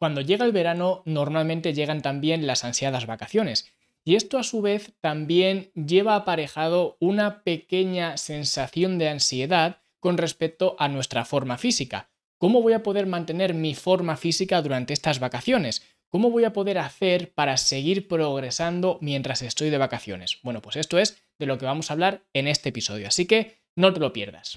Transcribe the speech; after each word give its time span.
cuando 0.00 0.22
llega 0.22 0.46
el 0.46 0.52
verano 0.52 1.02
normalmente 1.04 1.74
llegan 1.74 2.00
también 2.00 2.46
las 2.46 2.64
ansiadas 2.64 3.04
vacaciones. 3.04 3.70
Y 4.02 4.14
esto 4.14 4.38
a 4.38 4.42
su 4.42 4.62
vez 4.62 4.94
también 5.02 5.72
lleva 5.74 6.16
aparejado 6.16 6.96
una 7.00 7.42
pequeña 7.42 8.16
sensación 8.16 8.96
de 8.96 9.10
ansiedad 9.10 9.82
con 9.98 10.16
respecto 10.16 10.74
a 10.78 10.88
nuestra 10.88 11.26
forma 11.26 11.58
física. 11.58 12.08
¿Cómo 12.38 12.62
voy 12.62 12.72
a 12.72 12.82
poder 12.82 13.04
mantener 13.04 13.52
mi 13.52 13.74
forma 13.74 14.16
física 14.16 14.62
durante 14.62 14.94
estas 14.94 15.20
vacaciones? 15.20 15.82
¿Cómo 16.08 16.30
voy 16.30 16.44
a 16.44 16.54
poder 16.54 16.78
hacer 16.78 17.34
para 17.34 17.58
seguir 17.58 18.08
progresando 18.08 18.96
mientras 19.02 19.42
estoy 19.42 19.68
de 19.68 19.76
vacaciones? 19.76 20.38
Bueno, 20.42 20.62
pues 20.62 20.76
esto 20.76 20.98
es 20.98 21.22
de 21.38 21.44
lo 21.44 21.58
que 21.58 21.66
vamos 21.66 21.90
a 21.90 21.92
hablar 21.92 22.24
en 22.32 22.48
este 22.48 22.70
episodio, 22.70 23.06
así 23.06 23.26
que 23.26 23.60
no 23.76 23.92
te 23.92 24.00
lo 24.00 24.14
pierdas. 24.14 24.54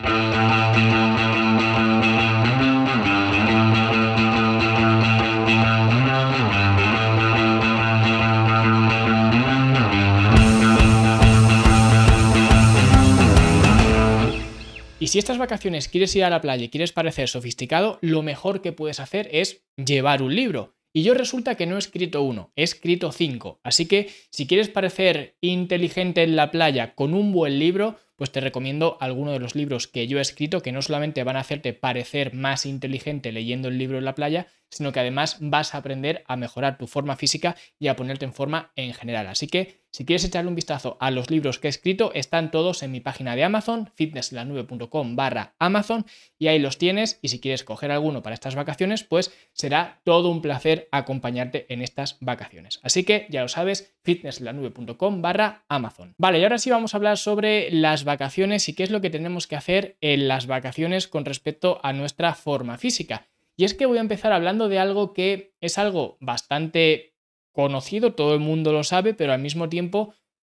Y 15.04 15.08
si 15.08 15.20
estas 15.20 15.38
vacaciones 15.38 15.90
quieres 15.90 16.16
ir 16.16 16.24
a 16.24 16.30
la 16.30 16.40
playa 16.40 16.64
y 16.64 16.70
quieres 16.70 16.94
parecer 16.94 17.28
sofisticado, 17.28 18.00
lo 18.00 18.24
mejor 18.24 18.62
que 18.62 18.72
puedes 18.72 19.02
hacer 19.02 19.28
es 19.34 19.66
llevar 19.76 20.22
un 20.22 20.34
libro. 20.34 20.78
Y 20.94 21.04
yo 21.04 21.14
resulta 21.14 21.56
que 21.56 21.66
no 21.66 21.76
he 21.76 21.80
escrito 21.80 22.24
uno, 22.24 22.54
he 22.56 22.64
escrito 22.64 23.12
cinco. 23.12 23.60
Así 23.64 23.86
que 23.86 24.10
si 24.30 24.48
quieres 24.48 24.70
parecer 24.70 25.36
inteligente 25.42 26.24
en 26.24 26.38
la 26.38 26.52
playa 26.52 26.96
con 26.96 27.14
un 27.16 27.34
buen 27.34 27.60
libro, 27.60 27.98
pues 28.16 28.32
te 28.32 28.40
recomiendo 28.40 28.96
alguno 29.02 29.34
de 29.34 29.40
los 29.40 29.56
libros 29.56 29.90
que 29.90 30.08
yo 30.08 30.20
he 30.20 30.22
escrito 30.22 30.62
que 30.62 30.72
no 30.72 30.82
solamente 30.82 31.26
van 31.26 31.36
a 31.36 31.42
hacerte 31.42 31.74
parecer 31.74 32.34
más 32.34 32.66
inteligente 32.66 33.34
leyendo 33.34 33.68
el 33.68 33.78
libro 33.78 33.98
en 33.98 34.06
la 34.06 34.16
playa, 34.16 34.48
sino 34.74 34.92
que 34.92 35.00
además 35.00 35.38
vas 35.40 35.74
a 35.74 35.78
aprender 35.78 36.24
a 36.28 36.36
mejorar 36.36 36.78
tu 36.78 36.88
forma 36.88 37.16
física 37.16 37.56
y 37.80 37.88
a 37.88 37.96
ponerte 37.96 38.26
en 38.26 38.34
forma 38.34 38.72
en 38.76 38.94
general. 38.94 39.28
Así 39.28 39.48
que 39.48 39.84
si 39.94 40.06
quieres 40.06 40.26
echarle 40.26 40.50
un 40.50 40.56
vistazo 40.56 40.98
a 41.00 41.12
los 41.12 41.30
libros 41.30 41.60
que 41.60 41.68
he 41.68 41.70
escrito, 41.70 42.12
están 42.16 42.50
todos 42.50 42.82
en 42.82 42.92
mi 42.92 43.00
página 43.00 43.36
de 43.36 43.44
Amazon, 43.44 43.92
fitnesslanube.com 43.94 45.16
barra 45.16 45.54
Amazon, 45.60 46.08
y 46.40 46.48
ahí 46.48 46.58
los 46.58 46.80
tienes. 46.80 47.20
Y 47.22 47.28
si 47.28 47.40
quieres 47.40 47.64
coger 47.64 47.92
alguno 47.92 48.24
para 48.24 48.34
estas 48.34 48.56
vacaciones, 48.56 49.04
pues 49.04 49.32
será 49.54 50.02
todo 50.04 50.30
un 50.30 50.42
placer 50.42 50.88
acompañarte 50.92 51.72
en 51.72 51.84
estas 51.84 52.18
vacaciones. 52.22 52.80
Así 52.82 53.04
que 53.04 53.28
ya 53.30 53.44
lo 53.44 53.50
sabes, 53.50 53.94
fitnesslanube.com 54.04 55.22
barra 55.22 55.64
Amazon. 55.70 56.16
Vale, 56.18 56.40
y 56.40 56.44
ahora 56.44 56.58
sí 56.58 56.72
vamos 56.72 56.96
a 56.96 56.98
hablar 56.98 57.20
sobre 57.20 57.70
las 57.70 58.04
vacaciones 58.04 58.68
y 58.70 58.74
qué 58.74 58.82
es 58.82 58.90
lo 58.90 59.00
que 59.00 59.12
tenemos 59.12 59.46
que 59.46 59.58
hacer 59.58 59.98
en 60.02 60.28
las 60.28 60.48
vacaciones 60.48 61.08
con 61.08 61.24
respecto 61.24 61.80
a 61.84 61.94
nuestra 61.94 62.34
forma 62.34 62.80
física. 62.80 63.28
Y 63.56 63.66
es 63.66 63.74
que 63.74 63.86
voy 63.86 63.98
a 63.98 64.02
empezar 64.02 64.34
hablando 64.34 64.70
de 64.70 64.80
algo 64.80 65.14
que 65.14 65.56
es 65.62 65.78
algo 65.78 66.18
bastante 66.20 67.16
conocido, 67.52 68.14
todo 68.14 68.34
el 68.34 68.40
mundo 68.40 68.74
lo 68.74 68.84
sabe, 68.84 69.14
pero 69.14 69.34
al 69.34 69.42
mismo 69.42 69.70
tiempo 69.70 70.14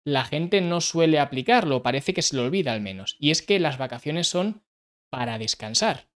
la 0.06 0.26
gente 0.26 0.62
no 0.62 0.82
suele 0.82 1.20
aplicarlo, 1.20 1.82
parece 1.82 2.14
que 2.14 2.22
se 2.22 2.36
lo 2.36 2.44
olvida 2.44 2.74
al 2.74 2.82
menos. 2.82 3.16
Y 3.20 3.32
es 3.32 3.42
que 3.42 3.60
las 3.60 3.78
vacaciones 3.78 4.28
son 4.28 4.64
para 5.10 5.38
descansar, 5.38 6.08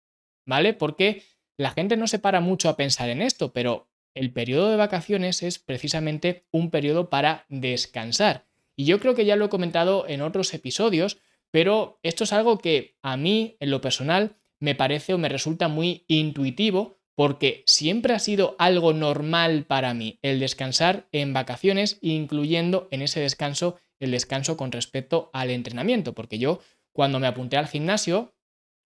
¿vale? 0.45 0.73
Porque 0.73 1.23
la 1.57 1.71
gente 1.71 1.97
no 1.97 2.07
se 2.07 2.19
para 2.19 2.41
mucho 2.41 2.69
a 2.69 2.77
pensar 2.77 3.09
en 3.09 3.21
esto, 3.21 3.53
pero 3.53 3.89
el 4.13 4.31
periodo 4.31 4.69
de 4.69 4.77
vacaciones 4.77 5.43
es 5.43 5.59
precisamente 5.59 6.45
un 6.51 6.69
periodo 6.69 7.09
para 7.09 7.45
descansar. 7.49 8.45
Y 8.75 8.85
yo 8.85 8.99
creo 8.99 9.15
que 9.15 9.25
ya 9.25 9.35
lo 9.35 9.45
he 9.45 9.49
comentado 9.49 10.07
en 10.07 10.21
otros 10.21 10.53
episodios, 10.53 11.17
pero 11.51 11.99
esto 12.03 12.25
es 12.25 12.33
algo 12.33 12.57
que 12.57 12.97
a 13.01 13.17
mí, 13.17 13.57
en 13.59 13.71
lo 13.71 13.81
personal, 13.81 14.37
me 14.59 14.75
parece 14.75 15.13
o 15.13 15.17
me 15.17 15.29
resulta 15.29 15.67
muy 15.67 16.05
intuitivo 16.07 16.97
porque 17.15 17.63
siempre 17.65 18.13
ha 18.13 18.19
sido 18.19 18.55
algo 18.59 18.93
normal 18.93 19.65
para 19.65 19.93
mí 19.93 20.19
el 20.21 20.39
descansar 20.39 21.07
en 21.11 21.33
vacaciones, 21.33 21.97
incluyendo 22.01 22.87
en 22.91 23.01
ese 23.01 23.19
descanso 23.19 23.77
el 23.99 24.11
descanso 24.11 24.57
con 24.57 24.71
respecto 24.71 25.31
al 25.33 25.49
entrenamiento, 25.49 26.13
porque 26.13 26.37
yo 26.37 26.59
cuando 26.93 27.19
me 27.19 27.27
apunté 27.27 27.57
al 27.57 27.67
gimnasio, 27.67 28.35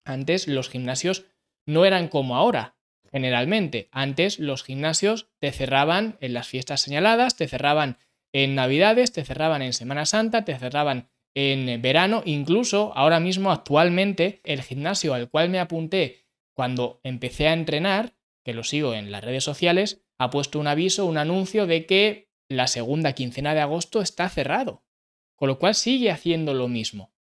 antes 0.06 0.48
los 0.48 0.70
gimnasios 0.70 1.26
no 1.66 1.86
eran 1.86 2.08
como 2.08 2.36
ahora, 2.38 2.78
generalmente. 3.12 3.90
Antes 3.92 4.40
los 4.40 4.64
gimnasios 4.64 5.30
te 5.40 5.52
cerraban 5.52 6.18
en 6.22 6.34
las 6.34 6.48
fiestas 6.48 6.82
señaladas, 6.82 7.36
te 7.36 7.48
cerraban 7.48 7.98
en 8.34 8.56
Navidades, 8.56 9.12
te 9.12 9.26
cerraban 9.26 9.62
en 9.62 9.74
Semana 9.74 10.06
Santa, 10.06 10.46
te 10.46 10.58
cerraban 10.58 11.10
en 11.34 11.82
verano, 11.82 12.24
incluso 12.26 12.92
ahora 12.96 13.20
mismo 13.20 13.52
actualmente 13.52 14.42
el 14.44 14.62
gimnasio 14.62 15.14
al 15.14 15.30
cual 15.30 15.50
me 15.50 15.60
apunté 15.60 16.28
cuando 16.54 17.00
empecé 17.04 17.48
a 17.48 17.54
entrenar, 17.54 18.16
que 18.44 18.54
lo 18.54 18.64
sigo 18.64 18.94
en 18.94 19.12
las 19.12 19.24
redes 19.24 19.44
sociales, 19.44 20.04
ha 20.18 20.30
puesto 20.30 20.60
un 20.60 20.68
aviso, 20.68 21.06
un 21.06 21.18
anuncio 21.18 21.68
de 21.68 21.86
que 21.86 22.32
la 22.50 22.68
segunda 22.68 23.14
quincena 23.14 23.54
de 23.54 23.62
agosto 23.62 24.02
está 24.02 24.28
cerrado, 24.30 24.84
con 25.36 25.48
lo 25.48 25.58
cual 25.58 25.74
sigue 25.74 26.12
haciendo 26.12 26.54
lo 26.54 26.68
mismo. 26.68 27.14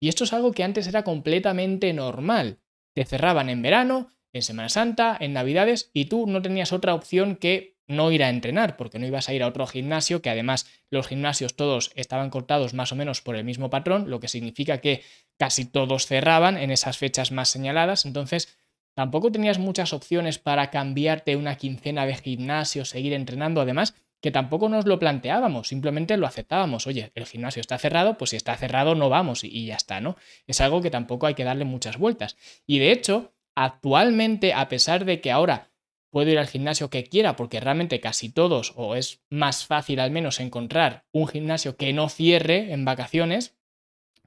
Y 0.00 0.08
esto 0.08 0.24
es 0.24 0.32
algo 0.32 0.52
que 0.52 0.64
antes 0.64 0.86
era 0.86 1.04
completamente 1.04 1.92
normal. 1.92 2.60
Te 2.94 3.04
cerraban 3.04 3.48
en 3.48 3.62
verano, 3.62 4.08
en 4.32 4.42
Semana 4.42 4.68
Santa, 4.68 5.16
en 5.20 5.32
Navidades, 5.32 5.90
y 5.92 6.06
tú 6.06 6.26
no 6.26 6.42
tenías 6.42 6.72
otra 6.72 6.94
opción 6.94 7.36
que 7.36 7.73
no 7.86 8.10
ir 8.10 8.24
a 8.24 8.30
entrenar, 8.30 8.76
porque 8.76 8.98
no 8.98 9.06
ibas 9.06 9.28
a 9.28 9.34
ir 9.34 9.42
a 9.42 9.46
otro 9.46 9.66
gimnasio, 9.66 10.22
que 10.22 10.30
además 10.30 10.66
los 10.90 11.06
gimnasios 11.06 11.56
todos 11.56 11.92
estaban 11.94 12.30
cortados 12.30 12.74
más 12.74 12.92
o 12.92 12.96
menos 12.96 13.20
por 13.20 13.36
el 13.36 13.44
mismo 13.44 13.70
patrón, 13.70 14.10
lo 14.10 14.20
que 14.20 14.28
significa 14.28 14.78
que 14.78 15.02
casi 15.38 15.64
todos 15.64 16.06
cerraban 16.06 16.56
en 16.56 16.70
esas 16.70 16.98
fechas 16.98 17.32
más 17.32 17.48
señaladas, 17.48 18.06
entonces 18.06 18.56
tampoco 18.94 19.30
tenías 19.32 19.58
muchas 19.58 19.92
opciones 19.92 20.38
para 20.38 20.70
cambiarte 20.70 21.36
una 21.36 21.56
quincena 21.56 22.06
de 22.06 22.16
gimnasio, 22.16 22.84
seguir 22.84 23.12
entrenando, 23.12 23.60
además 23.60 23.94
que 24.24 24.30
tampoco 24.30 24.70
nos 24.70 24.86
lo 24.86 24.98
planteábamos, 24.98 25.68
simplemente 25.68 26.16
lo 26.16 26.26
aceptábamos. 26.26 26.86
Oye, 26.86 27.12
el 27.14 27.26
gimnasio 27.26 27.60
está 27.60 27.76
cerrado, 27.76 28.16
pues 28.16 28.30
si 28.30 28.36
está 28.36 28.56
cerrado 28.56 28.94
no 28.94 29.10
vamos 29.10 29.44
y, 29.44 29.66
ya 29.66 29.74
está, 29.74 30.00
¿no? 30.00 30.16
Es 30.46 30.62
algo 30.62 30.80
que 30.80 30.90
tampoco 30.90 31.26
hay 31.26 31.34
que 31.34 31.44
darle 31.44 31.66
muchas 31.66 31.98
vueltas. 31.98 32.38
Y 32.66 32.78
de 32.78 32.90
hecho, 32.90 33.34
actualmente, 33.54 34.54
a 34.54 34.70
pesar 34.70 35.04
de 35.04 35.20
que 35.20 35.30
ahora 35.30 35.73
puedo 36.14 36.30
ir 36.30 36.38
al 36.38 36.46
gimnasio 36.46 36.90
que 36.90 37.02
quiera, 37.02 37.34
porque 37.34 37.58
realmente 37.58 37.98
casi 37.98 38.28
todos, 38.28 38.72
o 38.76 38.94
es 38.94 39.24
más 39.30 39.66
fácil 39.66 39.98
al 39.98 40.12
menos 40.12 40.38
encontrar 40.38 41.04
un 41.10 41.26
gimnasio 41.26 41.76
que 41.76 41.92
no 41.92 42.08
cierre 42.08 42.72
en 42.72 42.84
vacaciones, 42.84 43.56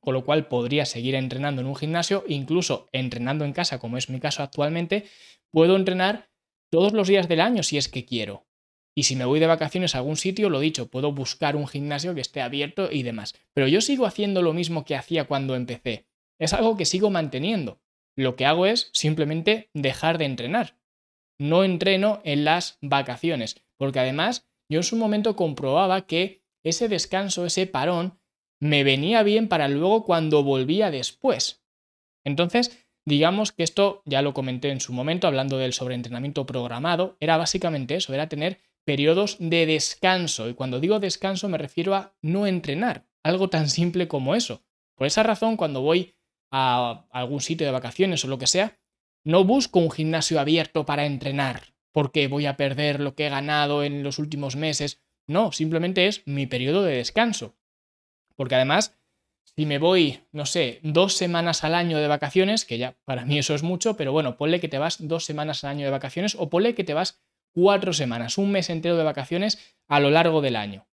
con 0.01 0.13
lo 0.13 0.25
cual 0.25 0.49
podría 0.49 0.85
seguir 0.85 1.15
entrenando 1.15 1.61
en 1.61 1.67
un 1.67 1.77
gimnasio, 1.77 2.25
incluso 2.27 2.89
entrenando 2.91 3.45
en 3.45 3.53
casa, 3.53 3.79
como 3.79 3.95
es 3.95 4.09
mi 4.09 4.19
caso 4.19 4.43
actualmente, 4.43 5.05
puedo 5.49 5.77
entrenar 5.77 6.29
todos 6.69 6.91
los 6.91 7.07
días 7.07 7.29
del 7.29 7.39
año 7.39 7.63
si 7.63 7.77
es 7.77 7.87
que 7.87 8.03
quiero. 8.03 8.45
Y 8.93 9.03
si 9.03 9.15
me 9.15 9.23
voy 9.23 9.39
de 9.39 9.47
vacaciones 9.47 9.95
a 9.95 9.99
algún 9.99 10.17
sitio, 10.17 10.49
lo 10.49 10.59
dicho, 10.59 10.89
puedo 10.89 11.13
buscar 11.13 11.55
un 11.55 11.69
gimnasio 11.69 12.13
que 12.13 12.19
esté 12.19 12.41
abierto 12.41 12.91
y 12.91 13.03
demás. 13.03 13.33
Pero 13.53 13.69
yo 13.69 13.79
sigo 13.79 14.05
haciendo 14.05 14.41
lo 14.41 14.51
mismo 14.51 14.83
que 14.83 14.97
hacía 14.97 15.23
cuando 15.23 15.55
empecé. 15.55 16.05
Es 16.37 16.51
algo 16.51 16.75
que 16.75 16.83
sigo 16.83 17.09
manteniendo. 17.09 17.79
Lo 18.17 18.35
que 18.35 18.45
hago 18.45 18.65
es 18.65 18.89
simplemente 18.91 19.69
dejar 19.73 20.17
de 20.17 20.25
entrenar 20.25 20.76
no 21.39 21.63
entreno 21.63 22.21
en 22.23 22.45
las 22.45 22.77
vacaciones, 22.81 23.61
porque 23.77 23.99
además 23.99 24.47
yo 24.69 24.79
en 24.79 24.83
su 24.83 24.95
momento 24.95 25.35
comprobaba 25.35 26.05
que 26.05 26.43
ese 26.63 26.87
descanso, 26.89 27.45
ese 27.45 27.67
parón, 27.67 28.19
me 28.59 28.83
venía 28.83 29.23
bien 29.23 29.47
para 29.47 29.67
luego 29.67 30.03
cuando 30.03 30.43
volvía 30.43 30.91
después. 30.91 31.63
Entonces, 32.25 32.87
digamos 33.05 33.51
que 33.51 33.63
esto 33.63 34.01
ya 34.05 34.21
lo 34.21 34.33
comenté 34.33 34.71
en 34.71 34.81
su 34.81 34.91
momento 34.93 35.27
hablando 35.27 35.57
del 35.57 35.73
sobreentrenamiento 35.73 36.45
programado, 36.45 37.15
era 37.19 37.37
básicamente 37.37 37.95
eso, 37.95 38.13
era 38.13 38.27
tener 38.27 38.59
periodos 38.83 39.37
de 39.39 39.65
descanso. 39.65 40.49
Y 40.49 40.53
cuando 40.53 40.79
digo 40.79 40.99
descanso 40.99 41.49
me 41.49 41.57
refiero 41.57 41.95
a 41.95 42.15
no 42.21 42.47
entrenar, 42.47 43.05
algo 43.23 43.49
tan 43.49 43.69
simple 43.69 44.07
como 44.07 44.35
eso. 44.35 44.63
Por 44.95 45.07
esa 45.07 45.23
razón, 45.23 45.57
cuando 45.57 45.81
voy 45.81 46.15
a 46.51 47.05
algún 47.11 47.41
sitio 47.41 47.67
de 47.67 47.73
vacaciones 47.73 48.23
o 48.25 48.27
lo 48.27 48.37
que 48.37 48.47
sea, 48.47 48.79
no 49.27 49.43
busco 49.43 49.79
un 49.79 49.91
gimnasio 49.91 50.39
abierto 50.39 50.85
para 50.85 51.05
entrenar 51.05 51.73
porque 51.91 52.29
voy 52.29 52.45
a 52.45 52.55
perder 52.55 53.01
lo 53.01 53.13
que 53.13 53.27
he 53.27 53.29
ganado 53.29 53.83
en 53.83 54.01
los 54.01 54.19
últimos 54.19 54.55
meses. 54.55 55.01
No, 55.27 55.51
simplemente 55.51 56.07
es 56.07 56.21
mi 56.25 56.45
periodo 56.45 56.83
de 56.83 56.95
descanso. 56.95 57.57
Porque 58.37 58.55
además, 58.55 58.97
si 59.43 59.65
me 59.65 59.79
voy, 59.79 60.21
no 60.31 60.45
sé, 60.45 60.79
dos 60.81 61.17
semanas 61.17 61.65
al 61.65 61.75
año 61.75 61.97
de 61.97 62.07
vacaciones, 62.07 62.63
que 62.63 62.77
ya 62.77 62.95
para 63.03 63.25
mí 63.25 63.37
eso 63.37 63.53
es 63.53 63.63
mucho, 63.63 63.97
pero 63.97 64.13
bueno, 64.13 64.37
ponle 64.37 64.61
que 64.61 64.69
te 64.69 64.77
vas 64.77 65.05
dos 65.05 65.25
semanas 65.25 65.63
al 65.65 65.71
año 65.71 65.85
de 65.85 65.91
vacaciones 65.91 66.35
o 66.35 66.49
ponle 66.49 66.73
que 66.73 66.85
te 66.85 66.93
vas 66.93 67.19
cuatro 67.51 67.91
semanas, 67.91 68.37
un 68.37 68.51
mes 68.51 68.69
entero 68.69 68.95
de 68.95 69.03
vacaciones 69.03 69.75
a 69.89 69.99
lo 69.99 70.09
largo 70.09 70.39
del 70.39 70.55
año. 70.55 70.87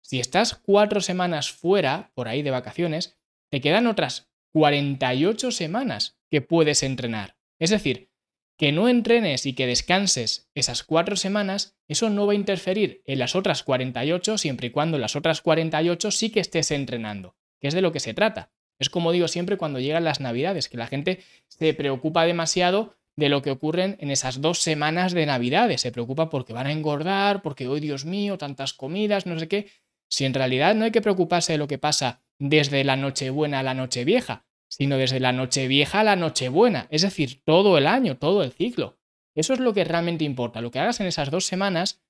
Si 0.00 0.20
estás 0.20 0.54
cuatro 0.54 1.00
semanas 1.00 1.50
fuera, 1.50 2.12
por 2.14 2.28
ahí 2.28 2.42
de 2.42 2.52
vacaciones, 2.52 3.18
te 3.48 3.60
quedan 3.60 3.88
otras 3.88 4.30
48 4.52 5.50
semanas 5.50 6.20
que 6.30 6.40
puedes 6.40 6.84
entrenar. 6.84 7.39
Es 7.60 7.70
decir, 7.70 8.10
que 8.56 8.72
no 8.72 8.88
entrenes 8.88 9.46
y 9.46 9.52
que 9.54 9.68
descanses 9.68 10.50
esas 10.54 10.82
cuatro 10.82 11.14
semanas, 11.14 11.78
eso 11.86 12.10
no 12.10 12.26
va 12.26 12.32
a 12.32 12.36
interferir 12.36 13.02
en 13.06 13.20
las 13.20 13.36
otras 13.36 13.62
48 13.62 14.36
siempre 14.36 14.66
y 14.66 14.70
cuando 14.70 14.98
las 14.98 15.14
otras 15.14 15.40
48 15.40 16.10
sí 16.10 16.30
que 16.30 16.40
estés 16.40 16.72
entrenando, 16.72 17.36
que 17.60 17.68
es 17.68 17.74
de 17.74 17.82
lo 17.82 17.92
que 17.92 18.00
se 18.00 18.12
trata. 18.12 18.50
Es 18.78 18.90
como 18.90 19.12
digo 19.12 19.28
siempre 19.28 19.56
cuando 19.56 19.78
llegan 19.78 20.04
las 20.04 20.20
navidades, 20.20 20.68
que 20.68 20.76
la 20.76 20.88
gente 20.88 21.20
se 21.46 21.72
preocupa 21.74 22.24
demasiado 22.24 22.96
de 23.16 23.28
lo 23.28 23.42
que 23.42 23.50
ocurren 23.50 23.96
en 24.00 24.10
esas 24.10 24.40
dos 24.40 24.58
semanas 24.60 25.12
de 25.12 25.26
Navidades. 25.26 25.82
Se 25.82 25.92
preocupa 25.92 26.30
porque 26.30 26.52
van 26.52 26.66
a 26.66 26.72
engordar, 26.72 27.42
porque, 27.42 27.68
oh 27.68 27.76
Dios 27.76 28.04
mío, 28.04 28.38
tantas 28.38 28.72
comidas, 28.72 29.26
no 29.26 29.38
sé 29.38 29.46
qué. 29.46 29.68
Si 30.08 30.24
en 30.24 30.34
realidad 30.34 30.74
no 30.74 30.84
hay 30.84 30.90
que 30.90 31.02
preocuparse 31.02 31.52
de 31.52 31.58
lo 31.58 31.68
que 31.68 31.78
pasa 31.78 32.22
desde 32.38 32.82
la 32.82 32.96
Nochebuena 32.96 33.60
a 33.60 33.62
la 33.62 33.74
Nochevieja, 33.74 34.46
sino 34.70 34.96
desde 34.96 35.20
la 35.20 35.32
Nochevieja 35.32 36.00
a 36.00 36.04
la 36.04 36.16
Nochebuena, 36.16 36.86
es 36.90 37.02
decir, 37.02 37.42
todo 37.44 37.76
el 37.76 37.86
año, 37.86 38.16
todo 38.16 38.42
el 38.42 38.52
ciclo. 38.52 38.98
Eso 39.34 39.52
es 39.52 39.60
lo 39.60 39.74
que 39.74 39.84
realmente 39.84 40.24
importa. 40.24 40.60
Lo 40.60 40.70
que 40.70 40.78
hagas 40.78 41.00
en 41.00 41.06
esas 41.06 41.30
dos 41.30 41.46
semanas 41.46 42.00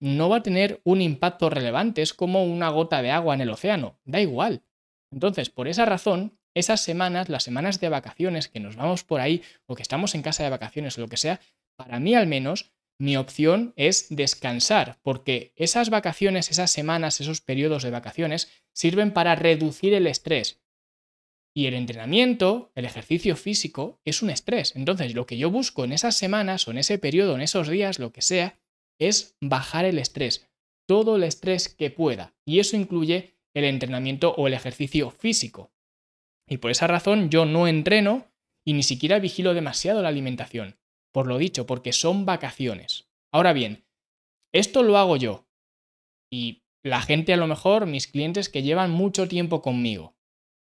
no 0.00 0.28
va 0.28 0.36
a 0.36 0.42
tener 0.42 0.80
un 0.84 1.00
impacto 1.00 1.50
relevante, 1.50 2.02
es 2.02 2.14
como 2.14 2.44
una 2.44 2.68
gota 2.70 3.02
de 3.02 3.10
agua 3.10 3.34
en 3.34 3.40
el 3.40 3.50
océano, 3.50 3.98
da 4.04 4.20
igual. 4.20 4.62
Entonces, 5.12 5.50
por 5.50 5.68
esa 5.68 5.84
razón, 5.84 6.38
esas 6.54 6.80
semanas, 6.80 7.28
las 7.28 7.42
semanas 7.42 7.80
de 7.80 7.88
vacaciones 7.88 8.48
que 8.48 8.60
nos 8.60 8.76
vamos 8.76 9.04
por 9.04 9.20
ahí 9.20 9.42
o 9.66 9.74
que 9.74 9.82
estamos 9.82 10.14
en 10.14 10.22
casa 10.22 10.42
de 10.42 10.50
vacaciones 10.50 10.96
o 10.96 11.02
lo 11.02 11.08
que 11.08 11.16
sea, 11.16 11.40
para 11.76 12.00
mí 12.00 12.14
al 12.14 12.26
menos, 12.26 12.72
mi 12.98 13.16
opción 13.16 13.72
es 13.76 14.08
descansar, 14.10 14.98
porque 15.02 15.54
esas 15.56 15.88
vacaciones, 15.88 16.50
esas 16.50 16.70
semanas, 16.70 17.20
esos 17.20 17.40
periodos 17.40 17.82
de 17.82 17.90
vacaciones 17.90 18.50
sirven 18.74 19.12
para 19.12 19.34
reducir 19.36 19.94
el 19.94 20.06
estrés. 20.06 20.59
Y 21.54 21.66
el 21.66 21.74
entrenamiento, 21.74 22.70
el 22.74 22.84
ejercicio 22.84 23.36
físico, 23.36 24.00
es 24.04 24.22
un 24.22 24.30
estrés. 24.30 24.76
Entonces, 24.76 25.14
lo 25.14 25.26
que 25.26 25.36
yo 25.36 25.50
busco 25.50 25.84
en 25.84 25.92
esas 25.92 26.16
semanas 26.16 26.66
o 26.66 26.70
en 26.70 26.78
ese 26.78 26.98
periodo, 26.98 27.34
en 27.34 27.40
esos 27.40 27.68
días, 27.68 27.98
lo 27.98 28.12
que 28.12 28.22
sea, 28.22 28.58
es 29.00 29.36
bajar 29.40 29.84
el 29.84 29.98
estrés, 29.98 30.48
todo 30.86 31.16
el 31.16 31.24
estrés 31.24 31.68
que 31.68 31.90
pueda. 31.90 32.34
Y 32.46 32.60
eso 32.60 32.76
incluye 32.76 33.36
el 33.54 33.64
entrenamiento 33.64 34.34
o 34.36 34.46
el 34.46 34.54
ejercicio 34.54 35.10
físico. 35.10 35.72
Y 36.48 36.58
por 36.58 36.70
esa 36.70 36.86
razón 36.86 37.30
yo 37.30 37.46
no 37.46 37.66
entreno 37.66 38.26
y 38.64 38.74
ni 38.74 38.82
siquiera 38.82 39.18
vigilo 39.18 39.54
demasiado 39.54 40.02
la 40.02 40.08
alimentación. 40.08 40.78
Por 41.12 41.26
lo 41.26 41.38
dicho, 41.38 41.66
porque 41.66 41.92
son 41.92 42.26
vacaciones. 42.26 43.08
Ahora 43.32 43.52
bien, 43.52 43.84
esto 44.52 44.82
lo 44.82 44.96
hago 44.98 45.16
yo. 45.16 45.46
Y 46.32 46.62
la 46.84 47.02
gente 47.02 47.32
a 47.32 47.36
lo 47.36 47.46
mejor, 47.46 47.86
mis 47.86 48.06
clientes 48.06 48.48
que 48.48 48.62
llevan 48.62 48.90
mucho 48.90 49.28
tiempo 49.28 49.62
conmigo. 49.62 50.14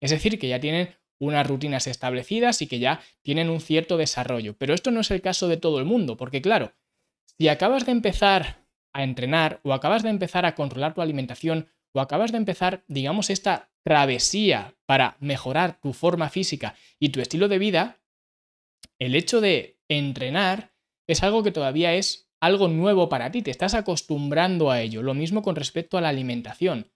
Es 0.07 0.13
decir, 0.13 0.39
que 0.39 0.47
ya 0.47 0.61
tienen 0.61 0.95
unas 1.19 1.45
rutinas 1.49 1.89
establecidas 1.89 2.63
y 2.63 2.69
que 2.69 2.79
ya 2.79 3.01
tienen 3.23 3.51
un 3.51 3.61
cierto 3.61 3.97
desarrollo. 3.97 4.57
Pero 4.57 4.73
esto 4.73 4.93
no 4.93 5.01
es 5.01 5.11
el 5.11 5.21
caso 5.21 5.49
de 5.49 5.57
todo 5.57 5.81
el 5.81 5.85
mundo, 5.85 6.17
porque 6.17 6.41
claro, 6.41 6.75
si 7.37 7.49
acabas 7.49 7.87
de 7.87 7.91
empezar 7.91 8.69
a 8.93 9.03
entrenar 9.03 9.59
o 9.65 9.73
acabas 9.73 10.05
de 10.05 10.11
empezar 10.11 10.47
a 10.47 10.55
controlar 10.55 10.95
tu 10.95 11.03
alimentación 11.03 11.67
o 11.93 12.01
acabas 12.01 12.31
de 12.31 12.39
empezar, 12.39 12.85
digamos, 12.87 13.29
esta 13.29 13.73
travesía 13.83 14.77
para 14.87 15.17
mejorar 15.19 15.81
tu 15.81 15.93
forma 15.93 16.29
física 16.29 16.77
y 17.01 17.09
tu 17.09 17.21
estilo 17.21 17.49
de 17.49 17.59
vida, 17.59 17.99
el 19.01 19.17
hecho 19.17 19.41
de 19.41 19.81
entrenar 19.89 20.73
es 21.09 21.25
algo 21.25 21.43
que 21.43 21.51
todavía 21.51 21.95
es 21.95 22.31
algo 22.41 22.69
nuevo 22.69 23.09
para 23.09 23.33
ti, 23.33 23.43
te 23.43 23.51
estás 23.51 23.75
acostumbrando 23.75 24.71
a 24.71 24.81
ello. 24.81 25.03
Lo 25.03 25.15
mismo 25.15 25.43
con 25.43 25.57
respecto 25.57 25.99
a 25.99 26.01
la 26.01 26.11
alimentación. 26.11 26.93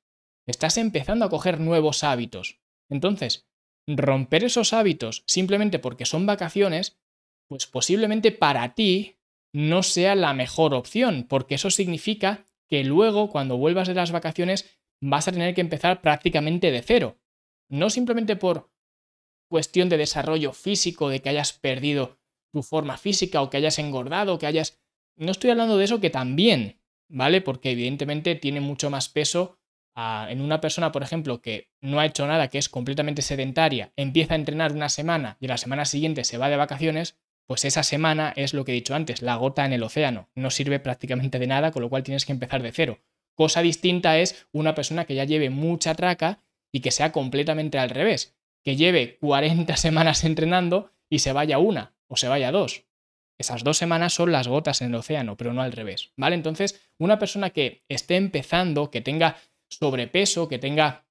Estás 0.47 0.79
empezando 0.79 1.25
a 1.25 1.29
coger 1.29 1.59
nuevos 1.59 2.05
hábitos. 2.05 2.60
Entonces, 2.91 3.49
romper 3.87 4.45
esos 4.45 4.73
hábitos 4.73 5.25
simplemente 5.27 5.79
porque 5.79 6.05
son 6.05 6.27
vacaciones, 6.27 7.01
pues 7.49 7.67
posiblemente 7.67 8.33
para 8.33 8.75
ti 8.75 9.17
no 9.53 9.83
sea 9.83 10.15
la 10.15 10.35
mejor 10.35 10.75
opción, 10.75 11.27
porque 11.29 11.57
eso 11.57 11.71
significa 11.71 12.45
que 12.69 12.85
luego, 12.85 13.31
cuando 13.31 13.57
vuelvas 13.57 13.89
de 13.89 13.95
las 13.95 14.13
vacaciones, 14.13 14.79
vas 15.03 15.27
a 15.27 15.33
tener 15.33 15.55
que 15.55 15.61
empezar 15.61 16.03
prácticamente 16.03 16.71
de 16.71 16.83
cero. 16.83 17.19
No 17.69 17.91
simplemente 17.91 18.37
por 18.37 18.71
cuestión 19.49 19.89
de 19.89 19.97
desarrollo 19.97 20.53
físico, 20.53 21.09
de 21.09 21.21
que 21.21 21.31
hayas 21.31 21.53
perdido 21.53 22.19
tu 22.53 22.63
forma 22.63 22.97
física 22.97 23.43
o 23.43 23.51
que 23.51 23.57
hayas 23.57 23.79
engordado, 23.79 24.35
o 24.35 24.39
que 24.39 24.47
hayas... 24.47 24.81
No 25.17 25.33
estoy 25.33 25.51
hablando 25.51 25.77
de 25.77 25.85
eso 25.85 26.01
que 26.01 26.11
también, 26.11 26.81
¿vale? 27.09 27.41
Porque 27.41 27.73
evidentemente 27.73 28.37
tiene 28.37 28.61
mucho 28.61 28.91
más 28.91 29.09
peso 29.09 29.59
en 29.97 30.41
una 30.41 30.61
persona, 30.61 30.93
por 30.93 31.03
ejemplo, 31.03 31.41
que 31.43 31.71
no 31.81 32.01
ha 32.01 32.07
hecho 32.07 32.27
nada, 32.27 32.49
que 32.49 32.59
es 32.59 32.69
completamente 32.69 33.23
sedentaria, 33.23 33.93
empieza 33.97 34.35
a 34.35 34.37
entrenar 34.37 34.73
una 34.73 34.89
semana 34.89 35.37
y 35.41 35.47
la 35.47 35.59
semana 35.59 35.85
siguiente 35.85 36.25
se 36.25 36.39
va 36.39 36.49
de 36.49 36.57
vacaciones, 36.57 37.19
pues 37.47 37.65
esa 37.65 37.83
semana 37.83 38.33
es 38.37 38.55
lo 38.55 38.65
que 38.65 38.73
he 38.73 38.77
dicho 38.77 38.95
antes, 38.95 39.23
la 39.23 39.35
gota 39.35 39.65
en 39.65 39.73
el 39.73 39.83
océano. 39.83 40.29
No 40.35 40.51
sirve 40.51 40.79
prácticamente 40.79 41.39
de 41.39 41.49
nada, 41.49 41.73
con 41.73 41.83
lo 41.83 41.89
cual 41.89 42.05
tienes 42.05 42.25
que 42.25 42.33
empezar 42.33 42.63
de 42.63 42.73
cero. 42.73 43.01
Cosa 43.35 43.63
distinta 43.63 44.19
es 44.19 44.47
una 44.53 44.75
persona 44.75 45.05
que 45.05 45.15
ya 45.15 45.25
lleve 45.25 45.51
mucha 45.51 45.95
traca 45.95 46.45
y 46.73 46.81
que 46.81 46.93
sea 46.93 47.11
completamente 47.11 47.79
al 47.79 47.91
revés, 47.91 48.37
que 48.63 48.77
lleve 48.77 49.19
40 49.19 49.77
semanas 49.79 50.25
entrenando 50.25 50.93
y 51.09 51.21
se 51.21 51.33
vaya 51.33 51.59
una 51.59 51.95
o 52.07 52.17
se 52.17 52.29
vaya 52.29 52.53
dos. 52.53 52.85
Esas 53.41 53.65
dos 53.65 53.79
semanas 53.79 54.13
son 54.13 54.33
las 54.33 54.49
gotas 54.49 54.83
en 54.83 54.89
el 54.89 54.97
océano, 54.97 55.39
pero 55.39 55.55
no 55.55 55.63
al 55.63 55.73
revés, 55.73 56.13
¿vale? 56.17 56.35
Entonces, 56.35 56.87
una 56.99 57.19
persona 57.19 57.49
que 57.49 57.85
esté 57.89 58.17
empezando, 58.17 58.91
que 58.91 59.01
tenga 59.01 59.39
sobrepeso, 59.71 60.49
que 60.49 60.59
tenga, 60.59 61.07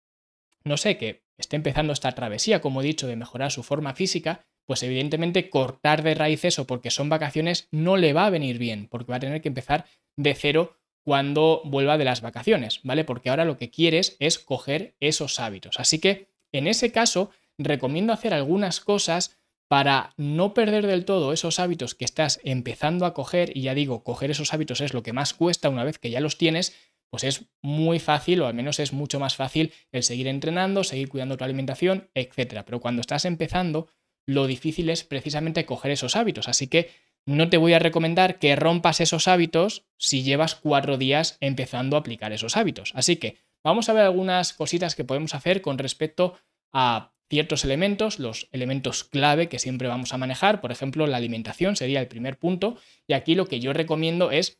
no 0.63 0.77
sé, 0.77 0.97
que 0.97 1.23
esté 1.37 1.55
empezando 1.55 1.93
esta 1.93 2.11
travesía, 2.11 2.61
como 2.61 2.81
he 2.81 2.85
dicho, 2.85 3.07
de 3.07 3.15
mejorar 3.15 3.51
su 3.51 3.63
forma 3.63 3.95
física, 3.95 4.45
pues 4.65 4.83
evidentemente 4.83 5.49
cortar 5.49 6.03
de 6.03 6.13
raíz 6.13 6.45
eso 6.45 6.67
porque 6.67 6.91
son 6.91 7.09
vacaciones 7.09 7.67
no 7.71 7.97
le 7.97 8.13
va 8.13 8.27
a 8.27 8.29
venir 8.29 8.59
bien, 8.59 8.87
porque 8.87 9.11
va 9.11 9.15
a 9.15 9.21
tener 9.21 9.41
que 9.41 9.47
empezar 9.47 9.85
de 10.15 10.35
cero 10.35 10.77
cuando 11.03 11.61
vuelva 11.65 11.97
de 11.97 12.05
las 12.05 12.21
vacaciones, 12.21 12.81
¿vale? 12.83 13.03
Porque 13.03 13.29
ahora 13.31 13.45
lo 13.45 13.57
que 13.57 13.71
quieres 13.71 14.15
es 14.19 14.37
coger 14.37 14.95
esos 14.99 15.39
hábitos. 15.39 15.79
Así 15.79 15.97
que 15.97 16.27
en 16.51 16.67
ese 16.67 16.91
caso 16.91 17.31
recomiendo 17.57 18.13
hacer 18.13 18.33
algunas 18.33 18.79
cosas 18.79 19.39
para 19.67 20.13
no 20.17 20.53
perder 20.53 20.87
del 20.87 21.05
todo 21.05 21.31
esos 21.31 21.59
hábitos 21.59 21.95
que 21.95 22.05
estás 22.05 22.39
empezando 22.43 23.05
a 23.05 23.13
coger, 23.13 23.55
y 23.55 23.61
ya 23.61 23.75
digo, 23.75 24.03
coger 24.03 24.31
esos 24.31 24.53
hábitos 24.53 24.81
es 24.81 24.93
lo 24.93 25.03
que 25.03 25.13
más 25.13 25.33
cuesta 25.33 25.69
una 25.69 25.83
vez 25.83 25.99
que 25.99 26.09
ya 26.09 26.19
los 26.19 26.37
tienes, 26.37 26.75
pues 27.09 27.23
es 27.23 27.45
muy 27.61 27.99
fácil, 27.99 28.41
o 28.41 28.47
al 28.47 28.53
menos 28.53 28.79
es 28.79 28.93
mucho 28.93 29.19
más 29.19 29.35
fácil 29.35 29.73
el 29.91 30.03
seguir 30.03 30.27
entrenando, 30.27 30.83
seguir 30.83 31.09
cuidando 31.09 31.37
tu 31.37 31.43
alimentación, 31.43 32.09
etc. 32.13 32.63
Pero 32.65 32.79
cuando 32.79 33.01
estás 33.01 33.25
empezando, 33.25 33.87
lo 34.25 34.47
difícil 34.47 34.89
es 34.89 35.03
precisamente 35.03 35.65
coger 35.65 35.91
esos 35.91 36.15
hábitos. 36.15 36.47
Así 36.47 36.67
que 36.67 36.91
no 37.25 37.49
te 37.49 37.57
voy 37.57 37.73
a 37.73 37.79
recomendar 37.79 38.39
que 38.39 38.55
rompas 38.55 39.01
esos 39.01 39.27
hábitos 39.27 39.85
si 39.97 40.23
llevas 40.23 40.55
cuatro 40.55 40.97
días 40.97 41.37
empezando 41.41 41.95
a 41.95 41.99
aplicar 41.99 42.31
esos 42.31 42.57
hábitos. 42.57 42.91
Así 42.95 43.17
que 43.17 43.37
vamos 43.63 43.89
a 43.89 43.93
ver 43.93 44.03
algunas 44.03 44.53
cositas 44.53 44.95
que 44.95 45.03
podemos 45.03 45.35
hacer 45.35 45.61
con 45.61 45.77
respecto 45.77 46.37
a 46.71 47.13
ciertos 47.29 47.63
elementos, 47.63 48.19
los 48.19 48.49
elementos 48.51 49.03
clave 49.03 49.49
que 49.49 49.59
siempre 49.59 49.87
vamos 49.87 50.13
a 50.13 50.17
manejar. 50.17 50.61
Por 50.61 50.71
ejemplo, 50.71 51.05
la 51.07 51.17
alimentación 51.17 51.75
sería 51.75 51.99
el 51.99 52.07
primer 52.07 52.37
punto. 52.37 52.77
Y 53.07 53.13
aquí 53.13 53.35
lo 53.35 53.47
que 53.47 53.59
yo 53.59 53.73
recomiendo 53.73 54.31
es 54.31 54.59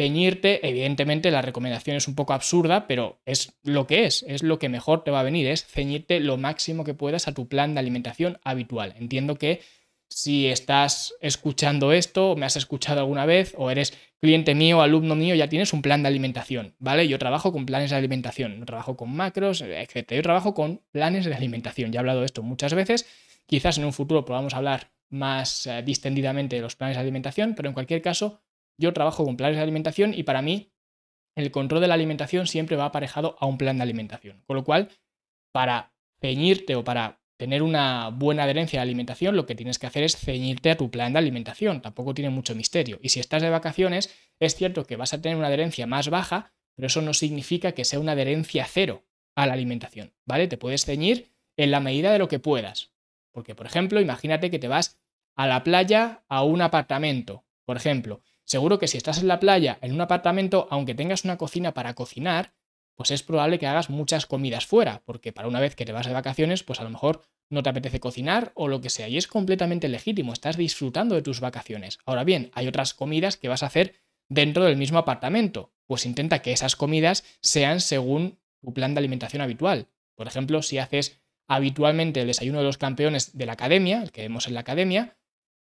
ceñirte, 0.00 0.66
evidentemente 0.66 1.30
la 1.30 1.42
recomendación 1.42 1.94
es 1.94 2.08
un 2.08 2.14
poco 2.14 2.32
absurda, 2.32 2.86
pero 2.86 3.20
es 3.26 3.52
lo 3.62 3.86
que 3.86 4.06
es, 4.06 4.24
es 4.26 4.42
lo 4.42 4.58
que 4.58 4.70
mejor 4.70 5.04
te 5.04 5.10
va 5.10 5.20
a 5.20 5.24
venir, 5.24 5.46
es 5.46 5.66
ceñirte 5.66 6.20
lo 6.20 6.38
máximo 6.38 6.84
que 6.84 6.94
puedas 6.94 7.28
a 7.28 7.34
tu 7.34 7.48
plan 7.48 7.74
de 7.74 7.80
alimentación 7.80 8.38
habitual. 8.42 8.94
Entiendo 8.98 9.36
que 9.36 9.60
si 10.08 10.46
estás 10.46 11.12
escuchando 11.20 11.92
esto, 11.92 12.34
me 12.34 12.46
has 12.46 12.56
escuchado 12.56 13.00
alguna 13.00 13.26
vez, 13.26 13.54
o 13.58 13.70
eres 13.70 13.92
cliente 14.22 14.54
mío, 14.54 14.80
alumno 14.80 15.16
mío, 15.16 15.34
ya 15.34 15.50
tienes 15.50 15.74
un 15.74 15.82
plan 15.82 16.02
de 16.02 16.08
alimentación, 16.08 16.74
¿vale? 16.78 17.06
Yo 17.06 17.18
trabajo 17.18 17.52
con 17.52 17.66
planes 17.66 17.90
de 17.90 17.96
alimentación, 17.96 18.58
no 18.58 18.64
trabajo 18.64 18.96
con 18.96 19.14
macros, 19.14 19.60
etc. 19.60 20.14
Yo 20.14 20.22
trabajo 20.22 20.54
con 20.54 20.80
planes 20.92 21.26
de 21.26 21.34
alimentación, 21.34 21.92
ya 21.92 21.98
he 21.98 22.00
hablado 22.00 22.20
de 22.20 22.26
esto 22.26 22.42
muchas 22.42 22.72
veces, 22.72 23.04
quizás 23.44 23.76
en 23.76 23.84
un 23.84 23.92
futuro 23.92 24.24
podamos 24.24 24.54
hablar 24.54 24.92
más 25.10 25.66
eh, 25.66 25.82
distendidamente 25.84 26.56
de 26.56 26.62
los 26.62 26.74
planes 26.74 26.96
de 26.96 27.02
alimentación, 27.02 27.54
pero 27.54 27.68
en 27.68 27.74
cualquier 27.74 28.00
caso, 28.00 28.40
yo 28.80 28.92
trabajo 28.92 29.24
con 29.24 29.36
planes 29.36 29.56
de 29.56 29.62
alimentación 29.62 30.14
y 30.14 30.22
para 30.22 30.42
mí 30.42 30.72
el 31.36 31.50
control 31.50 31.80
de 31.80 31.88
la 31.88 31.94
alimentación 31.94 32.46
siempre 32.46 32.76
va 32.76 32.86
aparejado 32.86 33.36
a 33.38 33.46
un 33.46 33.58
plan 33.58 33.76
de 33.76 33.82
alimentación. 33.82 34.42
Con 34.46 34.56
lo 34.56 34.64
cual, 34.64 34.88
para 35.52 35.92
ceñirte 36.20 36.74
o 36.74 36.82
para 36.82 37.20
tener 37.36 37.62
una 37.62 38.08
buena 38.08 38.44
adherencia 38.44 38.78
a 38.78 38.84
la 38.84 38.88
alimentación, 38.88 39.36
lo 39.36 39.46
que 39.46 39.54
tienes 39.54 39.78
que 39.78 39.86
hacer 39.86 40.02
es 40.02 40.16
ceñirte 40.16 40.70
a 40.70 40.76
tu 40.76 40.90
plan 40.90 41.12
de 41.12 41.18
alimentación. 41.18 41.80
Tampoco 41.80 42.14
tiene 42.14 42.30
mucho 42.30 42.54
misterio. 42.54 42.98
Y 43.02 43.10
si 43.10 43.20
estás 43.20 43.42
de 43.42 43.50
vacaciones, 43.50 44.14
es 44.40 44.56
cierto 44.56 44.84
que 44.84 44.96
vas 44.96 45.14
a 45.14 45.20
tener 45.22 45.38
una 45.38 45.46
adherencia 45.46 45.86
más 45.86 46.10
baja, 46.10 46.52
pero 46.74 46.86
eso 46.86 47.02
no 47.02 47.14
significa 47.14 47.72
que 47.72 47.84
sea 47.84 48.00
una 48.00 48.12
adherencia 48.12 48.66
cero 48.66 49.04
a 49.36 49.46
la 49.46 49.52
alimentación, 49.52 50.12
¿vale? 50.26 50.48
Te 50.48 50.58
puedes 50.58 50.84
ceñir 50.84 51.32
en 51.56 51.70
la 51.70 51.80
medida 51.80 52.12
de 52.12 52.18
lo 52.18 52.28
que 52.28 52.38
puedas. 52.38 52.92
Porque, 53.32 53.54
por 53.54 53.66
ejemplo, 53.66 54.00
imagínate 54.00 54.50
que 54.50 54.58
te 54.58 54.68
vas 54.68 55.00
a 55.36 55.46
la 55.46 55.62
playa 55.62 56.24
a 56.28 56.42
un 56.42 56.60
apartamento, 56.60 57.44
por 57.64 57.76
ejemplo. 57.76 58.22
Seguro 58.50 58.80
que 58.80 58.88
si 58.88 58.96
estás 58.96 59.18
en 59.18 59.28
la 59.28 59.38
playa, 59.38 59.78
en 59.80 59.92
un 59.92 60.00
apartamento, 60.00 60.66
aunque 60.72 60.96
tengas 60.96 61.22
una 61.22 61.38
cocina 61.38 61.72
para 61.72 61.94
cocinar, 61.94 62.52
pues 62.96 63.12
es 63.12 63.22
probable 63.22 63.60
que 63.60 63.68
hagas 63.68 63.90
muchas 63.90 64.26
comidas 64.26 64.66
fuera, 64.66 65.04
porque 65.04 65.32
para 65.32 65.46
una 65.46 65.60
vez 65.60 65.76
que 65.76 65.84
te 65.84 65.92
vas 65.92 66.08
de 66.08 66.12
vacaciones, 66.12 66.64
pues 66.64 66.80
a 66.80 66.82
lo 66.82 66.90
mejor 66.90 67.22
no 67.48 67.62
te 67.62 67.70
apetece 67.70 68.00
cocinar 68.00 68.50
o 68.56 68.66
lo 68.66 68.80
que 68.80 68.90
sea, 68.90 69.06
y 69.06 69.18
es 69.18 69.28
completamente 69.28 69.88
legítimo, 69.88 70.32
estás 70.32 70.56
disfrutando 70.56 71.14
de 71.14 71.22
tus 71.22 71.38
vacaciones. 71.38 72.00
Ahora 72.06 72.24
bien, 72.24 72.50
hay 72.52 72.66
otras 72.66 72.92
comidas 72.92 73.36
que 73.36 73.46
vas 73.46 73.62
a 73.62 73.66
hacer 73.66 73.94
dentro 74.28 74.64
del 74.64 74.76
mismo 74.76 74.98
apartamento, 74.98 75.72
pues 75.86 76.04
intenta 76.04 76.42
que 76.42 76.50
esas 76.50 76.74
comidas 76.74 77.22
sean 77.40 77.78
según 77.78 78.40
tu 78.60 78.74
plan 78.74 78.94
de 78.94 78.98
alimentación 78.98 79.42
habitual. 79.42 79.86
Por 80.16 80.26
ejemplo, 80.26 80.60
si 80.62 80.78
haces 80.78 81.20
habitualmente 81.46 82.22
el 82.22 82.26
desayuno 82.26 82.58
de 82.58 82.64
los 82.64 82.78
campeones 82.78 83.38
de 83.38 83.46
la 83.46 83.52
academia, 83.52 84.02
el 84.02 84.10
que 84.10 84.22
vemos 84.22 84.48
en 84.48 84.54
la 84.54 84.60
academia, 84.60 85.16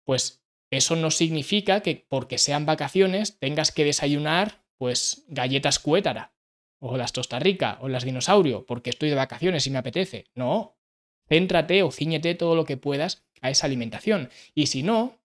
pues 0.03 0.44
eso 0.75 0.95
no 0.95 1.11
significa 1.11 1.81
que 1.81 2.05
porque 2.07 2.37
sean 2.37 2.65
vacaciones 2.65 3.39
tengas 3.39 3.71
que 3.71 3.85
desayunar 3.85 4.63
pues 4.77 5.25
galletas 5.27 5.79
cuétara 5.79 6.33
o 6.79 6.97
las 6.97 7.13
Tosta 7.13 7.39
Rica 7.39 7.77
o 7.81 7.87
las 7.87 8.03
dinosaurio 8.03 8.65
porque 8.65 8.89
estoy 8.89 9.09
de 9.09 9.15
vacaciones 9.15 9.65
y 9.67 9.71
me 9.71 9.79
apetece. 9.79 10.25
No, 10.35 10.77
céntrate 11.27 11.83
o 11.83 11.91
ciñete 11.91 12.35
todo 12.35 12.55
lo 12.55 12.65
que 12.65 12.77
puedas 12.77 13.25
a 13.41 13.49
esa 13.49 13.67
alimentación. 13.67 14.29
Y 14.53 14.67
si 14.67 14.83
no, 14.83 15.19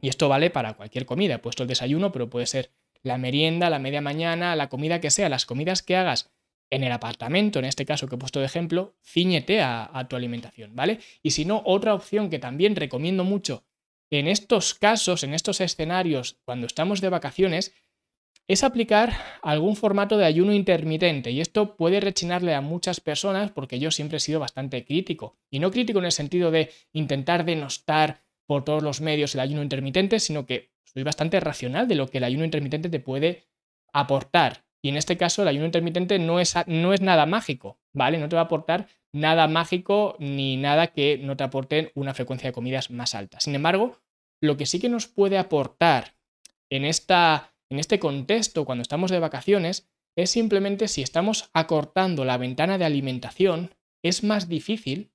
y 0.00 0.08
esto 0.08 0.28
vale 0.28 0.50
para 0.50 0.74
cualquier 0.74 1.06
comida, 1.06 1.34
he 1.34 1.38
puesto 1.38 1.62
el 1.62 1.68
desayuno, 1.68 2.12
pero 2.12 2.30
puede 2.30 2.46
ser 2.46 2.72
la 3.02 3.18
merienda, 3.18 3.70
la 3.70 3.78
media 3.78 4.00
mañana, 4.00 4.56
la 4.56 4.68
comida 4.68 5.00
que 5.00 5.10
sea, 5.10 5.28
las 5.28 5.46
comidas 5.46 5.82
que 5.82 5.96
hagas 5.96 6.30
en 6.70 6.84
el 6.84 6.92
apartamento, 6.92 7.58
en 7.58 7.64
este 7.64 7.84
caso 7.84 8.06
que 8.06 8.14
he 8.14 8.18
puesto 8.18 8.40
de 8.40 8.46
ejemplo, 8.46 8.94
ciñete 9.02 9.60
a, 9.60 9.90
a 9.92 10.06
tu 10.06 10.16
alimentación, 10.16 10.76
¿vale? 10.76 11.00
Y 11.22 11.32
si 11.32 11.44
no, 11.44 11.62
otra 11.64 11.94
opción 11.94 12.30
que 12.30 12.38
también 12.38 12.76
recomiendo 12.76 13.24
mucho 13.24 13.64
en 14.10 14.26
estos 14.26 14.74
casos, 14.74 15.22
en 15.22 15.34
estos 15.34 15.60
escenarios, 15.60 16.38
cuando 16.44 16.66
estamos 16.66 17.00
de 17.00 17.08
vacaciones, 17.08 17.72
es 18.48 18.64
aplicar 18.64 19.12
algún 19.42 19.76
formato 19.76 20.18
de 20.18 20.24
ayuno 20.24 20.52
intermitente. 20.52 21.30
Y 21.30 21.40
esto 21.40 21.76
puede 21.76 22.00
rechinarle 22.00 22.54
a 22.54 22.60
muchas 22.60 23.00
personas 23.00 23.52
porque 23.52 23.78
yo 23.78 23.92
siempre 23.92 24.16
he 24.16 24.20
sido 24.20 24.40
bastante 24.40 24.84
crítico. 24.84 25.38
Y 25.50 25.60
no 25.60 25.70
crítico 25.70 26.00
en 26.00 26.06
el 26.06 26.12
sentido 26.12 26.50
de 26.50 26.70
intentar 26.92 27.44
denostar 27.44 28.24
por 28.46 28.64
todos 28.64 28.82
los 28.82 29.00
medios 29.00 29.36
el 29.36 29.40
ayuno 29.42 29.62
intermitente, 29.62 30.18
sino 30.18 30.46
que 30.46 30.72
soy 30.82 31.04
bastante 31.04 31.38
racional 31.38 31.86
de 31.86 31.94
lo 31.94 32.08
que 32.08 32.18
el 32.18 32.24
ayuno 32.24 32.44
intermitente 32.44 32.88
te 32.88 32.98
puede 32.98 33.44
aportar. 33.92 34.64
Y 34.82 34.88
en 34.88 34.96
este 34.96 35.16
caso 35.16 35.42
el 35.42 35.48
ayuno 35.48 35.66
intermitente 35.66 36.18
no 36.18 36.40
es, 36.40 36.54
no 36.66 36.92
es 36.92 37.00
nada 37.00 37.26
mágico, 37.26 37.78
¿vale? 37.92 38.18
No 38.18 38.28
te 38.28 38.34
va 38.34 38.42
a 38.42 38.44
aportar 38.46 38.88
nada 39.12 39.48
mágico 39.48 40.16
ni 40.18 40.56
nada 40.56 40.88
que 40.88 41.18
no 41.18 41.36
te 41.36 41.44
aporte 41.44 41.92
una 41.94 42.14
frecuencia 42.14 42.48
de 42.48 42.52
comidas 42.52 42.90
más 42.90 43.14
alta. 43.14 43.40
Sin 43.40 43.54
embargo, 43.54 44.00
lo 44.40 44.56
que 44.56 44.66
sí 44.66 44.78
que 44.80 44.88
nos 44.88 45.06
puede 45.06 45.38
aportar 45.38 46.16
en, 46.70 46.84
esta, 46.84 47.54
en 47.68 47.78
este 47.78 47.98
contexto 47.98 48.64
cuando 48.64 48.82
estamos 48.82 49.10
de 49.10 49.18
vacaciones 49.18 49.90
es 50.16 50.30
simplemente 50.30 50.88
si 50.88 51.02
estamos 51.02 51.50
acortando 51.52 52.24
la 52.24 52.36
ventana 52.36 52.78
de 52.78 52.84
alimentación, 52.84 53.74
es 54.02 54.24
más 54.24 54.48
difícil 54.48 55.12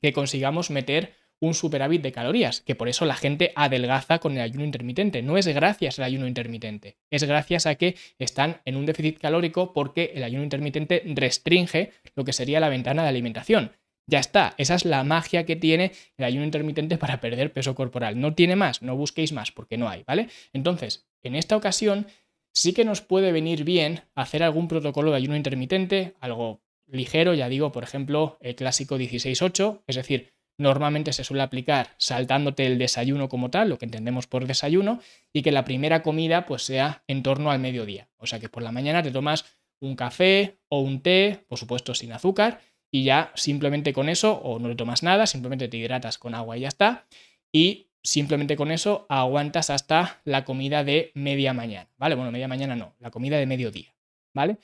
que 0.00 0.12
consigamos 0.12 0.70
meter 0.70 1.16
un 1.46 1.54
superávit 1.54 2.02
de 2.02 2.12
calorías, 2.12 2.60
que 2.60 2.74
por 2.74 2.88
eso 2.88 3.04
la 3.04 3.16
gente 3.16 3.52
adelgaza 3.54 4.18
con 4.18 4.32
el 4.32 4.40
ayuno 4.40 4.64
intermitente. 4.64 5.22
No 5.22 5.36
es 5.36 5.46
gracias 5.48 5.98
al 5.98 6.06
ayuno 6.06 6.26
intermitente, 6.26 6.96
es 7.10 7.24
gracias 7.24 7.66
a 7.66 7.74
que 7.74 7.96
están 8.18 8.60
en 8.64 8.76
un 8.76 8.86
déficit 8.86 9.18
calórico 9.18 9.72
porque 9.72 10.12
el 10.14 10.24
ayuno 10.24 10.44
intermitente 10.44 11.02
restringe 11.06 11.92
lo 12.14 12.24
que 12.24 12.32
sería 12.32 12.60
la 12.60 12.68
ventana 12.68 13.02
de 13.02 13.08
alimentación. 13.08 13.72
Ya 14.06 14.18
está, 14.18 14.54
esa 14.58 14.74
es 14.74 14.84
la 14.84 15.02
magia 15.02 15.46
que 15.46 15.56
tiene 15.56 15.92
el 16.18 16.24
ayuno 16.26 16.44
intermitente 16.44 16.98
para 16.98 17.20
perder 17.20 17.52
peso 17.52 17.74
corporal. 17.74 18.20
No 18.20 18.34
tiene 18.34 18.54
más, 18.54 18.82
no 18.82 18.96
busquéis 18.96 19.32
más 19.32 19.50
porque 19.50 19.78
no 19.78 19.88
hay, 19.88 20.04
¿vale? 20.06 20.28
Entonces, 20.52 21.06
en 21.22 21.34
esta 21.34 21.56
ocasión 21.56 22.06
sí 22.52 22.74
que 22.74 22.84
nos 22.84 23.00
puede 23.00 23.32
venir 23.32 23.64
bien 23.64 24.02
hacer 24.14 24.42
algún 24.42 24.68
protocolo 24.68 25.10
de 25.10 25.16
ayuno 25.16 25.36
intermitente, 25.36 26.14
algo 26.20 26.62
ligero, 26.86 27.34
ya 27.34 27.48
digo, 27.48 27.72
por 27.72 27.82
ejemplo, 27.82 28.36
el 28.40 28.54
clásico 28.54 28.98
16-8, 28.98 29.82
es 29.86 29.96
decir, 29.96 30.34
normalmente 30.58 31.12
se 31.12 31.24
suele 31.24 31.42
aplicar 31.42 31.90
saltándote 31.98 32.66
el 32.66 32.78
desayuno 32.78 33.28
como 33.28 33.50
tal, 33.50 33.68
lo 33.68 33.78
que 33.78 33.84
entendemos 33.84 34.26
por 34.26 34.46
desayuno, 34.46 35.00
y 35.32 35.42
que 35.42 35.52
la 35.52 35.64
primera 35.64 36.02
comida 36.02 36.46
pues 36.46 36.62
sea 36.62 37.02
en 37.08 37.22
torno 37.22 37.50
al 37.50 37.58
mediodía. 37.58 38.08
O 38.18 38.26
sea 38.26 38.40
que 38.40 38.48
por 38.48 38.62
la 38.62 38.72
mañana 38.72 39.02
te 39.02 39.10
tomas 39.10 39.44
un 39.80 39.96
café 39.96 40.58
o 40.68 40.80
un 40.80 41.00
té, 41.00 41.44
por 41.48 41.58
supuesto 41.58 41.94
sin 41.94 42.12
azúcar, 42.12 42.60
y 42.90 43.04
ya 43.04 43.32
simplemente 43.34 43.92
con 43.92 44.08
eso, 44.08 44.34
o 44.34 44.58
no 44.58 44.68
le 44.68 44.76
tomas 44.76 45.02
nada, 45.02 45.26
simplemente 45.26 45.68
te 45.68 45.76
hidratas 45.76 46.18
con 46.18 46.34
agua 46.34 46.56
y 46.56 46.60
ya 46.60 46.68
está, 46.68 47.06
y 47.52 47.88
simplemente 48.02 48.56
con 48.56 48.70
eso 48.70 49.06
aguantas 49.08 49.70
hasta 49.70 50.20
la 50.24 50.44
comida 50.44 50.84
de 50.84 51.10
media 51.14 51.52
mañana, 51.54 51.90
¿vale? 51.96 52.14
Bueno, 52.14 52.30
media 52.30 52.48
mañana 52.48 52.76
no, 52.76 52.94
la 53.00 53.10
comida 53.10 53.38
de 53.38 53.46
mediodía, 53.46 53.94
¿vale? 54.32 54.58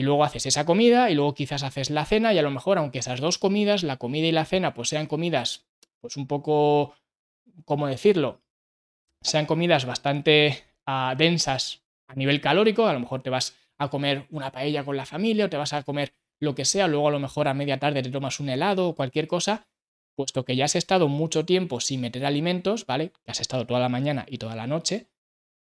Y 0.00 0.02
luego 0.02 0.24
haces 0.24 0.46
esa 0.46 0.64
comida 0.64 1.10
y 1.10 1.14
luego 1.14 1.34
quizás 1.34 1.62
haces 1.62 1.90
la 1.90 2.06
cena 2.06 2.32
y 2.32 2.38
a 2.38 2.42
lo 2.42 2.50
mejor 2.50 2.78
aunque 2.78 3.00
esas 3.00 3.20
dos 3.20 3.36
comidas, 3.36 3.82
la 3.82 3.98
comida 3.98 4.26
y 4.26 4.32
la 4.32 4.46
cena, 4.46 4.72
pues 4.72 4.88
sean 4.88 5.06
comidas 5.06 5.66
pues 6.00 6.16
un 6.16 6.26
poco, 6.26 6.94
¿cómo 7.66 7.86
decirlo? 7.86 8.40
Sean 9.20 9.44
comidas 9.44 9.84
bastante 9.84 10.64
ah, 10.86 11.14
densas 11.18 11.82
a 12.08 12.14
nivel 12.14 12.40
calórico, 12.40 12.86
a 12.86 12.94
lo 12.94 13.00
mejor 13.00 13.22
te 13.22 13.28
vas 13.28 13.58
a 13.76 13.90
comer 13.90 14.26
una 14.30 14.50
paella 14.52 14.84
con 14.84 14.96
la 14.96 15.04
familia 15.04 15.44
o 15.44 15.50
te 15.50 15.58
vas 15.58 15.74
a 15.74 15.82
comer 15.82 16.14
lo 16.38 16.54
que 16.54 16.64
sea, 16.64 16.88
luego 16.88 17.08
a 17.08 17.10
lo 17.10 17.20
mejor 17.20 17.46
a 17.46 17.52
media 17.52 17.78
tarde 17.78 18.02
te 18.02 18.08
tomas 18.08 18.40
un 18.40 18.48
helado 18.48 18.88
o 18.88 18.94
cualquier 18.94 19.28
cosa, 19.28 19.68
puesto 20.16 20.46
que 20.46 20.56
ya 20.56 20.64
has 20.64 20.76
estado 20.76 21.08
mucho 21.08 21.44
tiempo 21.44 21.78
sin 21.80 22.00
meter 22.00 22.24
alimentos, 22.24 22.86
¿vale? 22.86 23.10
Que 23.22 23.32
has 23.32 23.40
estado 23.40 23.66
toda 23.66 23.80
la 23.80 23.90
mañana 23.90 24.24
y 24.26 24.38
toda 24.38 24.56
la 24.56 24.66
noche, 24.66 25.09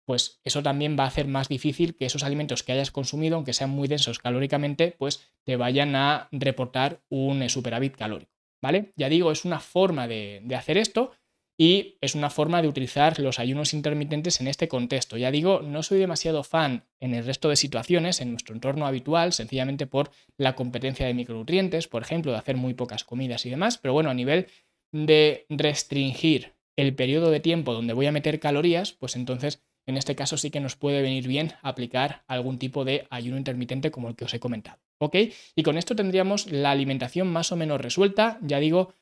pues 0.07 0.39
eso 0.45 0.63
también 0.63 0.95
va 0.97 1.03
a 1.03 1.07
hacer 1.07 1.27
más 1.27 1.49
difícil 1.49 1.95
que 1.97 2.05
esos 2.05 2.23
alimentos 2.23 2.63
que 2.63 2.71
hayas 2.71 2.91
consumido, 2.91 3.35
aunque 3.35 3.51
sean 3.51 3.71
muy 3.71 3.89
densos 3.89 4.19
calóricamente, 4.19 4.95
pues 4.97 5.33
te 5.43 5.57
vayan 5.57 5.97
a 5.97 6.29
reportar 6.31 7.01
un 7.09 7.41
eh, 7.41 7.49
superávit 7.49 7.97
calórico, 7.97 8.31
¿vale? 8.61 8.93
Ya 8.95 9.09
digo, 9.09 9.33
es 9.33 9.43
una 9.43 9.59
forma 9.59 10.07
de, 10.07 10.39
de 10.45 10.55
hacer 10.55 10.77
esto 10.77 11.11
y 11.59 11.97
es 11.99 12.15
una 12.15 12.29
forma 12.29 12.61
de 12.61 12.69
utilizar 12.69 13.19
los 13.19 13.37
ayunos 13.37 13.73
intermitentes 13.73 14.39
en 14.39 14.47
este 14.47 14.69
contexto. 14.69 15.17
Ya 15.17 15.29
digo, 15.29 15.61
no 15.61 15.83
soy 15.83 15.99
demasiado 15.99 16.43
fan 16.43 16.85
en 17.01 17.13
el 17.13 17.25
resto 17.25 17.49
de 17.49 17.57
situaciones, 17.57 18.21
en 18.21 18.31
nuestro 18.31 18.55
entorno 18.55 18.87
habitual, 18.87 19.33
sencillamente 19.33 19.87
por 19.87 20.11
la 20.37 20.55
competencia 20.55 21.05
de 21.05 21.15
micronutrientes, 21.15 21.89
por 21.89 22.01
ejemplo, 22.01 22.31
de 22.31 22.37
hacer 22.37 22.55
muy 22.55 22.75
pocas 22.75 23.03
comidas 23.03 23.45
y 23.45 23.49
demás, 23.49 23.77
pero 23.77 23.93
bueno, 23.93 24.09
a 24.09 24.13
nivel 24.13 24.47
de 24.93 25.45
restringir 25.49 26.53
el 26.77 26.95
periodo 26.95 27.31
de 27.31 27.39
tiempo 27.39 27.73
donde 27.73 27.93
voy 27.93 28.05
a 28.05 28.11
meter 28.11 28.39
calorías, 28.39 28.93
pues 28.93 29.15
entonces 29.15 29.66
en 29.87 29.97
este 29.97 30.15
caso 30.15 30.37
sí 30.37 30.51
que 30.51 30.59
nos 30.59 30.75
puede 30.75 31.01
venir 31.01 31.27
bien 31.27 31.53
aplicar 31.63 32.23
algún 32.27 32.59
tipo 32.59 32.85
de 32.85 33.07
ayuno 33.09 33.37
intermitente 33.37 33.89
como 33.89 34.09
el 34.09 34.15
que 34.15 34.25
os 34.25 34.33
he 34.33 34.39
comentado. 34.39 34.77
¿Ok? 34.99 35.15
Y 35.55 35.63
con 35.63 35.77
esto 35.77 35.95
tendríamos 35.95 36.51
la 36.51 36.71
alimentación 36.71 37.27
más 37.27 37.51
o 37.51 37.55
menos 37.55 37.79
resuelta. 37.79 38.37
Ya 38.41 38.59
digo, 38.59 38.93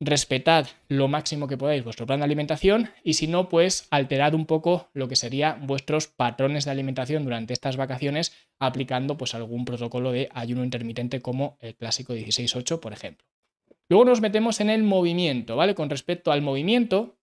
respetad 0.00 0.68
lo 0.88 1.08
máximo 1.08 1.48
que 1.48 1.56
podáis 1.56 1.82
vuestro 1.82 2.06
plan 2.06 2.20
de 2.20 2.26
alimentación 2.26 2.90
y 3.02 3.14
si 3.14 3.26
no, 3.26 3.48
pues 3.48 3.88
alterad 3.90 4.34
un 4.34 4.46
poco 4.46 4.88
lo 4.92 5.08
que 5.08 5.16
serían 5.16 5.66
vuestros 5.66 6.06
patrones 6.06 6.64
de 6.64 6.70
alimentación 6.70 7.24
durante 7.24 7.52
estas 7.52 7.76
vacaciones 7.76 8.32
aplicando 8.58 9.16
pues 9.16 9.34
algún 9.34 9.64
protocolo 9.64 10.12
de 10.12 10.28
ayuno 10.32 10.62
intermitente 10.62 11.20
como 11.20 11.58
el 11.60 11.74
clásico 11.74 12.14
16-8, 12.14 12.78
por 12.80 12.92
ejemplo. 12.92 13.26
Luego 13.88 14.04
nos 14.04 14.20
metemos 14.20 14.60
en 14.60 14.70
el 14.70 14.82
movimiento, 14.82 15.56
¿vale? 15.56 15.74
Con 15.74 15.90
respecto 15.90 16.32
al 16.32 16.40
movimiento, 16.40 17.18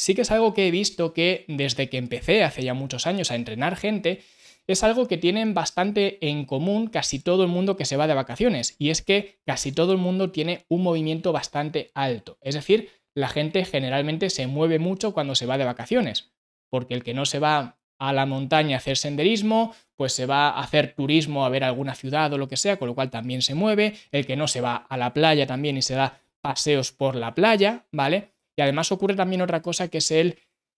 sí 0.00 0.14
que 0.14 0.22
es 0.22 0.30
algo 0.30 0.54
que 0.54 0.66
he 0.66 0.70
visto 0.70 1.12
que 1.12 1.44
desde 1.46 1.90
que 1.90 1.98
empecé 1.98 2.42
hace 2.42 2.62
ya 2.62 2.72
muchos 2.72 3.06
años 3.06 3.30
a 3.30 3.34
entrenar 3.34 3.76
gente, 3.76 4.22
es 4.66 4.82
algo 4.82 5.06
que 5.06 5.18
tienen 5.18 5.52
bastante 5.52 6.16
en 6.26 6.46
común 6.46 6.86
casi 6.86 7.18
todo 7.18 7.42
el 7.42 7.50
mundo 7.50 7.76
que 7.76 7.84
se 7.84 7.98
va 7.98 8.06
de 8.06 8.14
vacaciones, 8.14 8.76
y 8.78 8.88
es 8.88 9.02
que 9.02 9.40
casi 9.44 9.72
todo 9.72 9.92
el 9.92 9.98
mundo 9.98 10.30
tiene 10.30 10.64
un 10.68 10.82
movimiento 10.82 11.32
bastante 11.32 11.90
alto. 11.94 12.38
Es 12.40 12.54
decir, 12.54 12.88
la 13.14 13.28
gente 13.28 13.64
generalmente 13.66 14.30
se 14.30 14.46
mueve 14.46 14.78
mucho 14.78 15.12
cuando 15.12 15.34
se 15.34 15.44
va 15.44 15.58
de 15.58 15.66
vacaciones, 15.66 16.32
porque 16.70 16.94
el 16.94 17.04
que 17.04 17.12
no 17.12 17.26
se 17.26 17.38
va 17.38 17.78
a 17.98 18.14
la 18.14 18.24
montaña 18.24 18.76
a 18.76 18.78
hacer 18.78 18.96
senderismo, 18.96 19.74
pues 19.96 20.14
se 20.14 20.24
va 20.24 20.48
a 20.48 20.60
hacer 20.60 20.94
turismo 20.94 21.44
a 21.44 21.50
ver 21.50 21.62
alguna 21.62 21.94
ciudad 21.94 22.32
o 22.32 22.38
lo 22.38 22.48
que 22.48 22.56
sea, 22.56 22.78
con 22.78 22.88
lo 22.88 22.94
cual 22.94 23.10
también 23.10 23.42
se 23.42 23.54
mueve, 23.54 23.96
el 24.12 24.24
que 24.24 24.36
no 24.36 24.48
se 24.48 24.62
va 24.62 24.76
a 24.76 24.96
la 24.96 25.12
playa 25.12 25.46
también 25.46 25.76
y 25.76 25.82
se 25.82 25.94
da 25.94 26.22
paseos 26.40 26.90
por 26.90 27.16
la 27.16 27.34
playa, 27.34 27.84
¿vale? 27.92 28.30
Y 28.60 28.62
además 28.62 28.92
ocurre 28.92 29.14
también 29.14 29.40
otra 29.40 29.62
cosa 29.62 29.88
que 29.88 29.98
es 29.98 30.10
el 30.10 30.36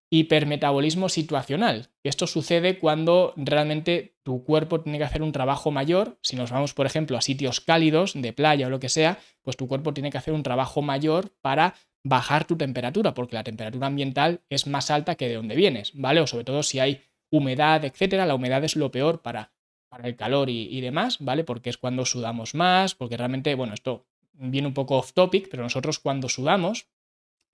hipermetabolismo 0.08 1.08
situacional. 1.08 1.88
Esto 2.04 2.28
sucede 2.28 2.78
cuando 2.78 3.34
realmente 3.36 4.14
tu 4.22 4.44
cuerpo 4.44 4.82
tiene 4.82 4.98
que 4.98 5.04
hacer 5.04 5.20
un 5.20 5.32
trabajo 5.32 5.72
mayor. 5.72 6.16
Si 6.22 6.36
nos 6.36 6.52
vamos, 6.52 6.74
por 6.74 6.86
ejemplo, 6.86 7.18
a 7.18 7.22
sitios 7.22 7.60
cálidos, 7.60 8.12
de 8.14 8.32
playa 8.32 8.68
o 8.68 8.70
lo 8.70 8.78
que 8.78 8.88
sea, 8.88 9.18
pues 9.42 9.56
tu 9.56 9.66
cuerpo 9.66 9.92
tiene 9.92 10.10
que 10.10 10.18
hacer 10.18 10.32
un 10.32 10.44
trabajo 10.44 10.80
mayor 10.80 11.32
para 11.40 11.74
bajar 12.04 12.44
tu 12.44 12.56
temperatura, 12.56 13.14
porque 13.14 13.34
la 13.34 13.42
temperatura 13.42 13.88
ambiental 13.88 14.42
es 14.48 14.68
más 14.68 14.92
alta 14.92 15.16
que 15.16 15.26
de 15.26 15.34
donde 15.34 15.56
vienes, 15.56 15.90
¿vale? 15.94 16.20
O 16.20 16.28
sobre 16.28 16.44
todo 16.44 16.62
si 16.62 16.78
hay 16.78 17.02
humedad, 17.30 17.84
etcétera. 17.84 18.26
La 18.26 18.36
humedad 18.36 18.62
es 18.62 18.76
lo 18.76 18.92
peor 18.92 19.22
para, 19.22 19.50
para 19.88 20.06
el 20.06 20.14
calor 20.14 20.50
y, 20.50 20.68
y 20.70 20.80
demás, 20.82 21.16
¿vale? 21.18 21.42
Porque 21.42 21.70
es 21.70 21.78
cuando 21.78 22.06
sudamos 22.06 22.54
más, 22.54 22.94
porque 22.94 23.16
realmente, 23.16 23.56
bueno, 23.56 23.74
esto 23.74 24.06
viene 24.34 24.68
un 24.68 24.74
poco 24.74 24.98
off 24.98 25.12
topic, 25.12 25.48
pero 25.50 25.62
nosotros 25.62 25.98
cuando 25.98 26.28
sudamos, 26.28 26.86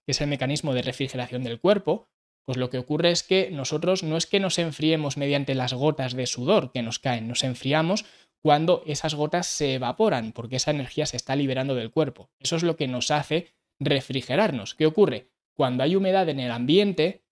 que 0.08 0.12
es 0.12 0.22
el 0.22 0.28
mecanismo 0.28 0.72
de 0.72 0.80
refrigeración 0.80 1.44
del 1.44 1.60
cuerpo, 1.60 2.08
pues 2.46 2.56
lo 2.56 2.70
que 2.70 2.78
ocurre 2.78 3.10
es 3.10 3.22
que 3.22 3.50
nosotros 3.50 4.02
no 4.02 4.16
es 4.16 4.24
que 4.24 4.40
nos 4.40 4.58
enfriemos 4.58 5.18
mediante 5.18 5.54
las 5.54 5.74
gotas 5.74 6.14
de 6.14 6.24
sudor 6.24 6.72
que 6.72 6.80
nos 6.80 6.98
caen, 6.98 7.28
nos 7.28 7.44
enfriamos 7.44 8.06
cuando 8.40 8.82
esas 8.86 9.14
gotas 9.14 9.46
se 9.46 9.74
evaporan, 9.74 10.32
porque 10.32 10.56
esa 10.56 10.70
energía 10.70 11.04
se 11.04 11.18
está 11.18 11.36
liberando 11.36 11.74
del 11.74 11.90
cuerpo. 11.90 12.30
Eso 12.38 12.56
es 12.56 12.62
lo 12.62 12.74
que 12.76 12.88
nos 12.88 13.10
hace 13.10 13.52
refrigerarnos. 13.80 14.74
¿Qué 14.74 14.86
ocurre? 14.86 15.28
Cuando 15.52 15.82
hay 15.82 15.94
humedad 15.94 16.26
en 16.30 16.40
el 16.40 16.52
ambiente, 16.52 17.26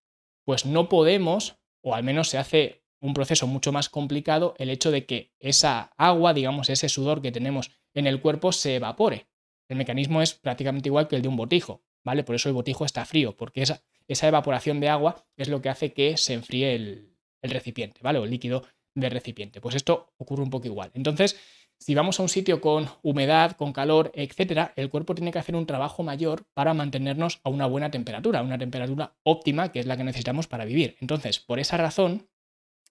pues 0.45 0.67
no 0.67 0.91
podemos, 0.91 1.57
o 1.81 1.95
al 1.95 2.05
menos 2.05 2.29
se 2.29 2.37
hace 2.37 2.85
un 3.01 3.15
proceso 3.15 3.47
mucho 3.47 3.73
más 3.73 3.89
complicado, 3.89 4.55
el 4.59 4.69
hecho 4.69 4.91
de 4.91 5.07
que 5.07 5.33
esa 5.41 5.95
agua, 5.97 6.35
digamos, 6.35 6.69
ese 6.69 6.91
sudor 6.91 7.23
que 7.23 7.33
tenemos 7.33 7.71
en 7.95 8.07
el 8.07 8.21
cuerpo 8.21 8.53
se 8.53 8.75
evapore. 8.75 9.29
El 9.67 9.79
mecanismo 9.79 10.21
es 10.21 10.35
prácticamente 10.35 10.91
igual 10.91 11.09
que 11.09 11.17
el 11.17 11.23
de 11.23 11.29
un 11.29 11.37
botijo. 11.37 11.86
¿Vale? 12.07 12.23
Por 12.23 12.37
eso 12.37 12.49
el 12.49 12.55
botijo 12.55 12.85
está 12.85 13.05
frío, 13.05 13.37
porque 13.37 13.63
esa, 13.63 13.83
esa 14.07 14.29
evaporación 14.29 14.79
de 14.79 14.89
agua 14.89 15.27
es 15.37 15.49
lo 15.49 15.61
que 15.61 15.69
hace 15.69 15.93
que 15.93 16.17
se 16.17 16.35
enfríe 16.35 16.77
el, 16.77 17.17
el 17.43 17.51
recipiente, 17.51 18.01
¿vale? 18.01 18.21
O 18.21 18.25
el 18.25 18.31
líquido 18.31 18.63
del 18.95 19.11
recipiente. 19.11 19.61
Pues 19.61 19.75
esto 19.75 20.13
ocurre 20.17 20.45
un 20.45 20.51
poco 20.51 20.69
igual. 20.69 20.93
Entonces, 20.95 21.37
si 21.81 21.97
vamos 21.97 22.21
a 22.21 22.23
un 22.23 22.29
sitio 22.29 22.61
con 22.61 22.89
humedad, 23.03 23.57
con 23.57 23.73
calor, 23.73 24.13
etcétera, 24.15 24.73
el 24.77 24.89
cuerpo 24.89 25.17
tiene 25.17 25.33
que 25.33 25.41
hacer 25.41 25.57
un 25.57 25.67
trabajo 25.67 26.05
mayor 26.05 26.45
para 26.55 26.75
mantenernos 26.75 27.41
a 27.43 27.51
una 27.51 27.67
buena 27.67 27.91
temperatura, 27.91 28.41
una 28.41 28.57
temperatura 28.57 29.17
óptima 29.25 29.73
que 29.73 29.81
es 29.81 29.87
la 29.87 29.97
que 29.97 30.05
necesitamos 30.05 30.47
para 30.47 30.65
vivir. 30.65 30.97
Entonces, 31.01 31.41
por 31.41 31.59
esa 31.59 31.77
razón, 31.77 32.29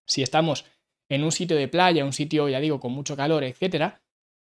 si 0.05 0.23
estamos 0.23 0.65
en 1.07 1.23
un 1.23 1.31
sitio 1.31 1.55
de 1.55 1.69
playa, 1.69 2.03
un 2.03 2.11
sitio, 2.11 2.49
ya 2.49 2.59
digo, 2.59 2.81
con 2.81 2.91
mucho 2.91 3.15
calor, 3.15 3.45
etcétera, 3.45 4.01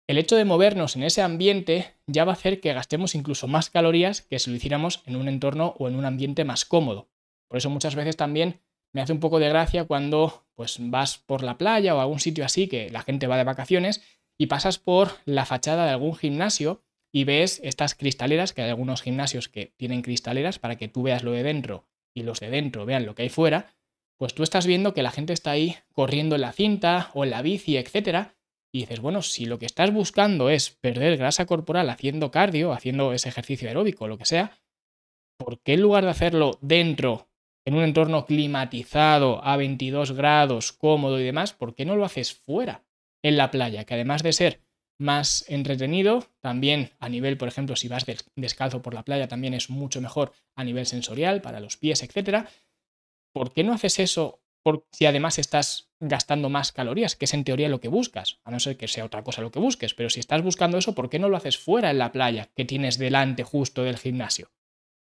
el 0.10 0.18
hecho 0.18 0.36
de 0.36 0.44
movernos 0.44 0.96
en 0.96 1.04
ese 1.04 1.22
ambiente 1.22 1.94
ya 2.08 2.25
va 2.25 2.32
a 2.32 2.34
hacer 2.34 2.60
que 2.62 2.74
gastemos 2.74 3.13
incluso 3.13 3.48
más 3.48 3.70
calorías 3.70 4.24
que 4.24 4.39
si 4.39 4.50
lo 4.50 4.56
hiciéramos 4.56 5.04
en 5.06 5.16
un 5.16 5.28
entorno 5.28 5.75
o 5.78 5.88
en 5.88 5.96
un 5.96 6.04
ambiente 6.04 6.46
más 6.46 6.66
cómodo. 6.66 7.12
Por 7.48 7.60
eso 7.60 7.70
muchas 7.70 7.94
veces 7.94 8.18
también 8.18 8.60
me 8.92 9.01
hace 9.01 9.13
un 9.13 9.20
poco 9.20 9.38
de 9.38 9.50
gracia 9.50 9.84
cuando 9.84 10.48
pues 10.56 10.78
vas 10.80 11.20
por 11.20 11.44
la 11.44 11.60
playa 11.60 11.94
o 11.96 12.00
algún 12.00 12.20
sitio 12.20 12.44
así 12.44 12.68
que 12.68 12.89
la 12.89 13.04
gente 13.04 13.28
va 13.28 13.38
de 13.38 13.44
vacaciones 13.44 14.01
y 14.36 14.48
pasas 14.48 14.80
por 14.80 15.12
la 15.25 15.46
fachada 15.46 15.86
de 15.86 15.92
algún 15.92 16.16
gimnasio 16.16 16.82
y 17.12 17.25
ves 17.25 17.62
estas 17.63 17.94
cristaleras, 17.94 18.51
que 18.51 18.63
hay 18.63 18.70
algunos 18.72 19.04
gimnasios 19.04 19.48
que 19.48 19.75
tienen 19.78 20.01
cristaleras 20.01 20.58
para 20.58 20.75
que 20.75 20.88
tú 20.88 21.04
veas 21.04 21.22
lo 21.22 21.34
de 21.34 21.44
dentro 21.44 21.86
y 22.16 22.24
los 22.24 22.39
de 22.39 22.50
dentro 22.50 22.88
vean 22.88 23.06
lo 23.06 23.13
que 23.13 23.22
hay 23.22 23.30
fuera, 23.30 23.75
pues 24.18 24.34
tú 24.34 24.42
estás 24.42 24.66
viendo 24.66 24.96
que 24.96 25.04
la 25.04 25.12
gente 25.12 25.34
está 25.34 25.51
ahí 25.51 25.75
corriendo 25.94 26.34
en 26.34 26.42
la 26.42 26.51
cinta 26.51 27.12
o 27.13 27.25
en 27.25 27.30
la 27.30 27.44
bici, 27.44 27.78
etcétera, 27.78 28.34
y 28.72 28.82
dices, 28.82 29.00
bueno, 29.00 29.22
si 29.22 29.46
lo 29.46 29.60
que 29.60 29.66
estás 29.66 29.92
buscando 29.92 30.50
es 30.50 30.70
perder 30.70 31.18
grasa 31.18 31.46
corporal 31.46 31.90
haciendo 31.90 32.32
cardio, 32.32 32.72
haciendo 32.72 33.14
ese 33.14 33.30
ejercicio 33.30 33.68
aeróbico, 33.68 34.08
lo 34.08 34.18
que 34.18 34.26
sea, 34.26 34.60
¿por 35.38 35.60
qué 35.62 35.74
en 35.74 35.82
lugar 35.82 36.04
de 36.04 36.12
hacerlo 36.12 36.58
dentro, 36.62 37.30
en 37.66 37.76
un 37.76 37.84
entorno 37.84 38.26
climatizado, 38.26 39.44
a 39.44 39.58
22 39.58 40.12
grados, 40.12 40.72
cómodo 40.72 41.20
y 41.20 41.24
demás, 41.24 41.54
¿por 41.54 41.76
qué 41.76 41.86
no 41.86 41.96
lo 41.96 42.06
haces 42.06 42.34
fuera? 42.34 42.84
en 43.24 43.38
la 43.38 43.52
playa, 43.52 43.86
que 43.86 43.94
además 43.94 44.24
de 44.24 44.34
ser 44.34 44.62
más 44.98 45.46
entretenido, 45.48 46.28
también 46.42 46.92
a 47.00 47.10
nivel, 47.10 47.38
por 47.38 47.48
ejemplo, 47.48 47.76
si 47.76 47.88
vas 47.88 48.06
descalzo 48.36 48.82
por 48.82 48.94
la 48.94 49.04
playa, 49.04 49.28
también 49.28 49.54
es 49.54 49.70
mucho 49.70 50.02
mejor 50.02 50.34
a 50.56 50.64
nivel 50.64 50.86
sensorial, 50.86 51.42
para 51.42 51.60
los 51.60 51.78
pies, 51.78 52.04
etc. 52.04 52.48
¿Por 53.34 53.54
qué 53.54 53.64
no 53.64 53.74
haces 53.74 54.00
eso 54.00 54.42
si 54.92 55.06
además 55.06 55.40
estás 55.40 55.88
gastando 56.00 56.50
más 56.50 56.72
calorías, 56.72 57.15
que 57.15 57.25
es 57.25 57.34
en 57.34 57.44
teoría 57.44 57.70
lo 57.70 57.79
que 57.79 57.88
buscas? 57.88 58.39
A 58.44 58.51
no 58.51 58.60
ser 58.60 58.77
que 58.77 58.88
sea 58.88 59.06
otra 59.06 59.24
cosa 59.24 59.41
lo 59.41 59.51
que 59.51 59.60
busques, 59.60 59.94
pero 59.94 60.10
si 60.10 60.20
estás 60.20 60.41
buscando 60.41 60.77
eso, 60.77 60.96
¿por 60.96 61.10
qué 61.10 61.20
no 61.20 61.29
lo 61.29 61.38
haces 61.38 61.58
fuera 61.58 61.91
en 61.91 61.98
la 61.98 62.12
playa, 62.12 62.50
que 62.56 62.65
tienes 62.65 62.98
delante 62.98 63.44
justo 63.44 63.84
del 63.84 63.98
gimnasio? 63.98 64.51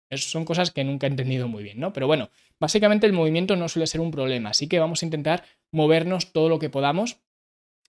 Esas 0.10 0.32
son 0.32 0.46
cosas 0.46 0.72
que 0.72 0.84
nunca 0.84 1.06
he 1.06 1.10
entendido 1.10 1.48
muy 1.48 1.64
bien, 1.64 1.80
¿no? 1.80 1.94
Pero 1.94 2.08
bueno, 2.08 2.30
básicamente 2.60 3.06
el 3.06 3.14
movimiento 3.14 3.56
no 3.56 3.70
suele 3.70 3.86
ser 3.86 4.02
un 4.02 4.12
problema, 4.12 4.50
así 4.50 4.68
que 4.68 4.80
vamos 4.80 5.04
a 5.04 5.06
intentar 5.06 5.44
movernos 5.72 6.34
todo 6.34 6.50
lo 6.50 6.58
que 6.58 6.70
podamos 6.70 7.18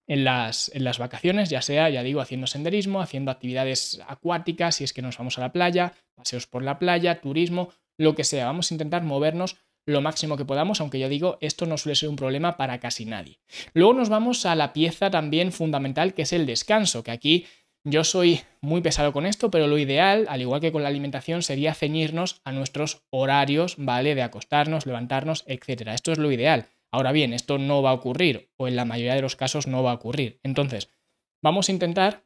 en 0.07 0.25
las, 0.25 0.71
en 0.75 0.85
las 0.85 0.99
vacaciones, 0.99 1.49
ya 1.49 1.63
sea, 1.63 1.89
ya 1.89 2.03
digo, 2.03 2.21
haciendo 2.21 2.47
senderismo, 2.47 3.01
haciendo 3.01 3.31
actividades 3.31 4.03
acuáticas, 4.07 4.75
si 4.75 4.85
es 4.85 4.93
que 4.93 5.03
nos 5.03 5.17
vamos 5.17 5.39
a 5.39 5.41
la 5.41 5.53
playa, 5.53 5.95
paseos 6.15 6.47
por 6.47 6.63
la 6.63 6.79
playa, 6.79 7.21
turismo, 7.21 7.71
lo 7.97 8.15
que 8.15 8.25
sea. 8.25 8.47
Vamos 8.47 8.71
a 8.71 8.75
intentar 8.75 9.03
movernos 9.03 9.57
lo 9.91 10.01
máximo 10.01 10.37
que 10.37 10.45
podamos, 10.45 10.81
aunque 10.81 10.99
ya 10.99 11.09
digo, 11.09 11.39
esto 11.41 11.67
no 11.67 11.77
suele 11.77 11.97
ser 11.97 12.09
un 12.09 12.17
problema 12.17 12.57
para 12.57 12.81
casi 12.81 13.05
nadie. 13.05 13.39
Luego 13.75 13.95
nos 13.95 14.09
vamos 14.09 14.47
a 14.47 14.55
la 14.55 14.73
pieza 14.73 15.11
también 15.11 15.53
fundamental 15.53 16.15
que 16.15 16.23
es 16.23 16.33
el 16.33 16.47
descanso, 16.47 17.03
que 17.03 17.11
aquí 17.11 17.47
yo 17.85 18.05
soy 18.05 18.43
muy 18.61 18.83
pesado 18.83 19.13
con 19.13 19.25
esto, 19.25 19.51
pero 19.51 19.67
lo 19.67 19.79
ideal, 19.79 20.27
al 20.29 20.43
igual 20.43 20.61
que 20.61 20.73
con 20.73 20.83
la 20.83 20.89
alimentación, 20.89 21.43
sería 21.43 21.73
ceñirnos 21.73 22.43
a 22.45 22.53
nuestros 22.53 23.07
horarios, 23.11 23.77
¿vale? 23.79 24.15
De 24.15 24.23
acostarnos, 24.23 24.85
levantarnos, 24.85 25.45
etcétera. 25.47 25.95
Esto 25.95 26.13
es 26.13 26.19
lo 26.19 26.31
ideal. 26.31 26.67
Ahora 26.93 27.13
bien, 27.13 27.33
esto 27.33 27.57
no 27.57 27.83
va 27.83 27.91
a 27.91 27.95
ocurrir, 27.95 28.51
o 28.57 28.69
en 28.69 28.77
la 28.77 28.85
mayoría 28.85 29.15
de 29.15 29.23
los 29.23 29.37
casos 29.37 29.67
no 29.67 29.83
va 29.83 29.93
a 29.93 29.95
ocurrir. 29.95 30.41
Entonces, 30.43 30.91
vamos 31.43 31.69
a 31.69 31.73
intentar 31.73 32.25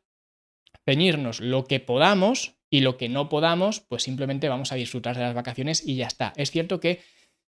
ceñirnos 0.84 1.40
lo 1.40 1.64
que 1.66 1.78
podamos 1.80 2.56
y 2.68 2.80
lo 2.80 2.96
que 2.96 3.08
no 3.08 3.28
podamos, 3.28 3.80
pues 3.80 4.02
simplemente 4.02 4.48
vamos 4.48 4.72
a 4.72 4.74
disfrutar 4.74 5.16
de 5.16 5.22
las 5.22 5.34
vacaciones 5.34 5.86
y 5.86 5.94
ya 5.94 6.08
está. 6.08 6.32
Es 6.36 6.50
cierto 6.50 6.80
que 6.80 7.00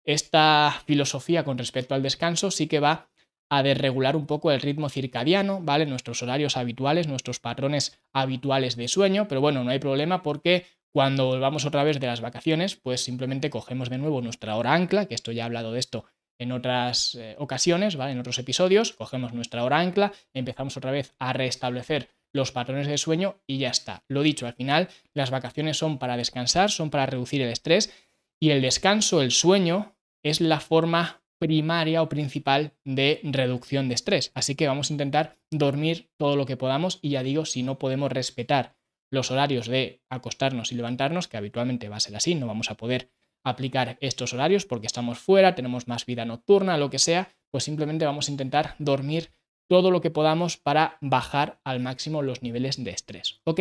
esta 0.04 0.82
filosofía 0.86 1.44
con 1.44 1.58
respecto 1.58 1.94
al 1.94 2.02
descanso 2.02 2.50
sí 2.50 2.66
que 2.66 2.80
va 2.80 3.10
a 3.50 3.62
desregular 3.62 4.16
un 4.16 4.26
poco 4.26 4.52
el 4.52 4.60
ritmo 4.60 4.88
circadiano, 4.88 5.60
¿vale? 5.60 5.84
Nuestros 5.84 6.22
horarios 6.22 6.56
habituales, 6.56 7.08
nuestros 7.08 7.40
patrones 7.40 8.00
habituales 8.12 8.76
de 8.76 8.86
sueño, 8.86 9.26
pero 9.28 9.40
bueno, 9.40 9.64
no 9.64 9.70
hay 9.70 9.80
problema 9.80 10.22
porque 10.22 10.66
cuando 10.92 11.26
volvamos 11.26 11.64
otra 11.64 11.84
vez 11.84 11.98
de 12.00 12.06
las 12.06 12.20
vacaciones, 12.20 12.76
pues 12.76 13.02
simplemente 13.02 13.50
cogemos 13.50 13.90
de 13.90 13.98
nuevo 13.98 14.22
nuestra 14.22 14.56
hora 14.56 14.74
ancla, 14.74 15.06
que 15.06 15.14
esto 15.14 15.32
ya 15.32 15.42
he 15.42 15.46
hablado 15.46 15.72
de 15.72 15.80
esto 15.80 16.04
en 16.38 16.52
otras 16.52 17.16
eh, 17.16 17.36
ocasiones, 17.38 17.96
¿vale? 17.96 18.12
En 18.12 18.20
otros 18.20 18.38
episodios, 18.38 18.92
cogemos 18.92 19.32
nuestra 19.34 19.64
hora 19.64 19.80
ancla, 19.80 20.12
empezamos 20.32 20.76
otra 20.76 20.90
vez 20.90 21.14
a 21.18 21.32
restablecer 21.32 22.08
los 22.32 22.52
patrones 22.52 22.86
de 22.86 22.98
sueño 22.98 23.40
y 23.46 23.58
ya 23.58 23.70
está. 23.70 24.04
Lo 24.08 24.22
dicho, 24.22 24.46
al 24.46 24.54
final 24.54 24.88
las 25.12 25.30
vacaciones 25.30 25.76
son 25.76 25.98
para 25.98 26.16
descansar, 26.16 26.70
son 26.70 26.90
para 26.90 27.06
reducir 27.06 27.42
el 27.42 27.50
estrés 27.50 27.92
y 28.40 28.50
el 28.50 28.62
descanso, 28.62 29.22
el 29.22 29.30
sueño, 29.30 29.94
es 30.22 30.40
la 30.40 30.60
forma 30.60 31.22
primaria 31.38 32.02
o 32.02 32.08
principal 32.08 32.74
de 32.84 33.20
reducción 33.22 33.88
de 33.88 33.94
estrés. 33.94 34.30
Así 34.34 34.54
que 34.54 34.66
vamos 34.66 34.90
a 34.90 34.94
intentar 34.94 35.38
dormir 35.50 36.10
todo 36.18 36.36
lo 36.36 36.46
que 36.46 36.56
podamos 36.56 36.98
y 37.00 37.10
ya 37.10 37.22
digo, 37.22 37.46
si 37.46 37.62
no 37.62 37.78
podemos 37.78 38.12
respetar 38.12 38.76
los 39.10 39.30
horarios 39.30 39.66
de 39.66 40.02
acostarnos 40.10 40.70
y 40.70 40.74
levantarnos, 40.74 41.28
que 41.28 41.36
habitualmente 41.36 41.88
va 41.88 41.96
a 41.96 42.00
ser 42.00 42.14
así, 42.16 42.34
no 42.34 42.46
vamos 42.46 42.70
a 42.70 42.76
poder 42.76 43.10
aplicar 43.44 43.96
estos 44.00 44.34
horarios 44.34 44.66
porque 44.66 44.86
estamos 44.86 45.18
fuera, 45.18 45.54
tenemos 45.54 45.88
más 45.88 46.04
vida 46.04 46.24
nocturna, 46.24 46.76
lo 46.76 46.90
que 46.90 46.98
sea, 46.98 47.30
pues 47.50 47.64
simplemente 47.64 48.04
vamos 48.04 48.28
a 48.28 48.32
intentar 48.32 48.76
dormir 48.78 49.32
todo 49.68 49.90
lo 49.90 50.00
que 50.00 50.10
podamos 50.10 50.56
para 50.56 50.98
bajar 51.00 51.60
al 51.64 51.80
máximo 51.80 52.22
los 52.22 52.42
niveles 52.42 52.82
de 52.82 52.90
estrés, 52.90 53.40
¿ok? 53.44 53.60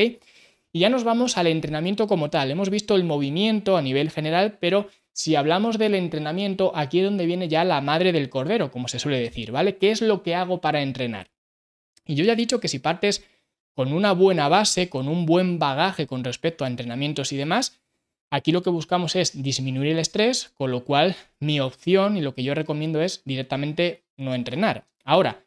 Y 0.71 0.79
ya 0.79 0.89
nos 0.89 1.03
vamos 1.03 1.37
al 1.37 1.47
entrenamiento 1.47 2.07
como 2.07 2.29
tal. 2.29 2.51
Hemos 2.51 2.69
visto 2.69 2.95
el 2.95 3.03
movimiento 3.03 3.77
a 3.77 3.81
nivel 3.81 4.11
general, 4.11 4.57
pero 4.59 4.87
si 5.11 5.35
hablamos 5.35 5.77
del 5.77 5.95
entrenamiento, 5.95 6.71
aquí 6.75 6.99
es 6.99 7.05
donde 7.05 7.25
viene 7.25 7.47
ya 7.47 7.63
la 7.63 7.81
madre 7.81 8.11
del 8.11 8.29
cordero, 8.29 8.71
como 8.71 8.87
se 8.87 8.99
suele 8.99 9.19
decir, 9.19 9.51
¿vale? 9.51 9.77
¿Qué 9.77 9.91
es 9.91 10.01
lo 10.01 10.21
que 10.21 10.35
hago 10.35 10.61
para 10.61 10.81
entrenar? 10.81 11.31
Y 12.05 12.15
yo 12.15 12.23
ya 12.23 12.33
he 12.33 12.37
dicho 12.37 12.59
que 12.59 12.67
si 12.67 12.79
partes 12.79 13.25
con 13.73 13.93
una 13.93 14.11
buena 14.13 14.47
base, 14.47 14.89
con 14.89 15.07
un 15.07 15.25
buen 15.25 15.57
bagaje 15.57 16.07
con 16.07 16.23
respecto 16.23 16.65
a 16.65 16.67
entrenamientos 16.67 17.31
y 17.31 17.37
demás, 17.37 17.79
Aquí 18.31 18.51
lo 18.51 18.61
que 18.61 18.69
buscamos 18.69 19.15
es 19.15 19.41
disminuir 19.41 19.93
el 19.93 19.99
estrés, 19.99 20.49
con 20.53 20.69
lo 20.69 20.85
cual 20.85 21.15
mi 21.39 21.59
opción 21.59 22.15
y 22.15 22.21
lo 22.21 22.35
que 22.35 22.43
yo 22.43 22.53
recomiendo 22.53 23.01
es 23.01 23.23
directamente 23.25 24.03
no 24.17 24.35
entrenar. 24.35 24.85
Ahora, 25.03 25.43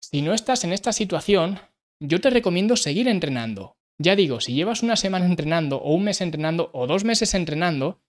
si 0.00 0.20
no 0.20 0.34
estás 0.34 0.64
en 0.64 0.72
esta 0.74 0.92
situación, 0.92 1.58
yo 2.00 2.20
te 2.20 2.28
recomiendo 2.28 2.76
seguir 2.76 3.08
entrenando. 3.08 3.77
Ya 3.98 4.16
digo, 4.16 4.40
si 4.40 4.54
llevas 4.54 4.82
una 4.82 4.96
semana 4.96 5.26
entrenando 5.26 5.78
o 5.78 5.94
un 5.94 6.04
mes 6.04 6.20
entrenando 6.20 6.70
o 6.72 6.86
dos 6.86 7.04
meses 7.04 7.34
entrenando, 7.34 8.00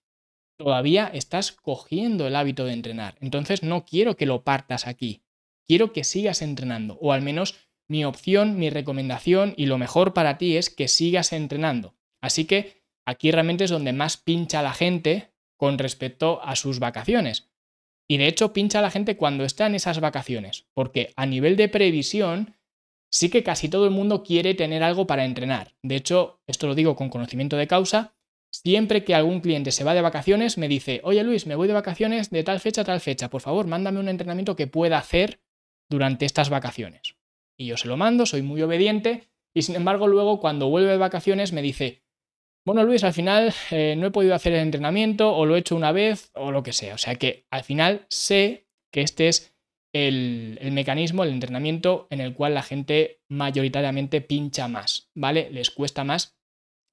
todavía 0.58 1.10
estás 1.14 1.52
cogiendo 1.52 2.28
el 2.28 2.36
hábito 2.36 2.66
de 2.66 2.74
entrenar. 2.74 3.18
Entonces 3.22 3.64
no 3.64 3.86
quiero 3.86 4.16
que 4.16 4.26
lo 4.26 4.44
partas 4.44 4.88
aquí. 4.88 5.24
Quiero 5.66 5.94
que 5.94 6.04
sigas 6.04 6.42
entrenando. 6.42 6.98
O 7.02 7.12
al 7.12 7.22
menos 7.22 7.56
mi 7.88 8.06
opción, 8.06 8.58
mi 8.58 8.70
recomendación 8.70 9.54
y 9.58 9.66
lo 9.66 9.78
mejor 9.78 10.14
para 10.14 10.38
ti 10.38 10.58
es 10.58 10.70
que 10.70 10.88
sigas 10.88 11.34
entrenando. 11.34 11.96
Así 12.22 12.46
que 12.46 12.80
Aquí 13.10 13.32
realmente 13.32 13.64
es 13.64 13.72
donde 13.72 13.92
más 13.92 14.18
pincha 14.18 14.62
la 14.62 14.72
gente 14.72 15.34
con 15.58 15.80
respecto 15.80 16.44
a 16.44 16.56
sus 16.56 16.78
vacaciones. 16.78 17.50
Y 18.08 18.18
de 18.18 18.28
hecho 18.28 18.54
pincha 18.54 18.84
la 18.84 18.92
gente 18.92 19.18
cuando 19.18 19.46
está 19.46 19.66
en 19.66 19.74
esas 19.74 20.00
vacaciones, 20.00 20.68
porque 20.76 21.12
a 21.16 21.26
nivel 21.26 21.56
de 21.56 21.70
previsión 21.70 22.56
sí 23.12 23.30
que 23.30 23.44
casi 23.44 23.70
todo 23.70 23.86
el 23.86 23.92
mundo 23.92 24.24
quiere 24.24 24.54
tener 24.54 24.84
algo 24.84 25.08
para 25.08 25.26
entrenar. 25.26 25.76
De 25.84 25.96
hecho, 25.96 26.42
esto 26.48 26.68
lo 26.68 26.76
digo 26.76 26.96
con 26.96 27.10
conocimiento 27.10 27.58
de 27.58 27.68
causa, 27.68 28.14
siempre 28.52 29.04
que 29.04 29.16
algún 29.16 29.42
cliente 29.42 29.72
se 29.72 29.84
va 29.84 29.94
de 29.94 30.02
vacaciones 30.02 30.58
me 30.58 30.68
dice, 30.68 31.02
oye 31.04 31.24
Luis, 31.24 31.46
me 31.46 31.56
voy 31.56 31.68
de 31.68 31.74
vacaciones 31.74 32.30
de 32.30 32.44
tal 32.44 32.60
fecha 32.60 32.82
a 32.82 32.86
tal 32.86 33.00
fecha, 33.00 33.30
por 33.30 33.42
favor, 33.42 33.68
mándame 33.68 34.00
un 34.00 34.10
entrenamiento 34.10 34.56
que 34.56 34.68
pueda 34.68 34.98
hacer 34.98 35.42
durante 35.90 36.26
estas 36.26 36.50
vacaciones. 36.50 37.16
Y 37.58 37.68
yo 37.68 37.78
se 37.78 37.88
lo 37.88 37.98
mando, 37.98 38.26
soy 38.26 38.42
muy 38.42 38.62
obediente, 38.62 39.30
y 39.54 39.64
sin 39.64 39.76
embargo 39.76 40.08
luego 40.08 40.40
cuando 40.40 40.70
vuelve 40.70 40.92
de 40.92 40.98
vacaciones 40.98 41.54
me 41.54 41.62
dice, 41.62 42.04
bueno, 42.66 42.84
Luis, 42.84 43.04
al 43.04 43.14
final 43.14 43.54
eh, 43.72 43.96
no 43.98 44.08
he 44.08 44.12
podido 44.12 44.36
hacer 44.36 44.54
el 44.54 44.60
entrenamiento 44.60 45.36
o 45.36 45.46
lo 45.46 45.56
he 45.56 45.60
hecho 45.60 45.76
una 45.76 45.92
vez 45.92 46.30
o 46.36 46.52
lo 46.52 46.62
que 46.62 46.74
sea. 46.74 46.96
O 46.96 46.98
sea 46.98 47.16
que 47.16 47.48
al 47.50 47.64
final 47.64 48.06
sé 48.10 48.68
que 48.92 49.02
este 49.02 49.28
es 49.28 49.56
el, 49.94 50.60
mecanismo, 50.72 51.24
el 51.24 51.32
entrenamiento 51.32 52.08
en 52.10 52.22
el 52.22 52.34
cual 52.34 52.54
la 52.54 52.64
gente 52.64 53.22
mayoritariamente 53.28 54.22
pincha 54.22 54.68
más, 54.68 55.10
¿vale? 55.16 55.50
Les 55.52 55.72
cuesta 55.72 56.04
más 56.04 56.38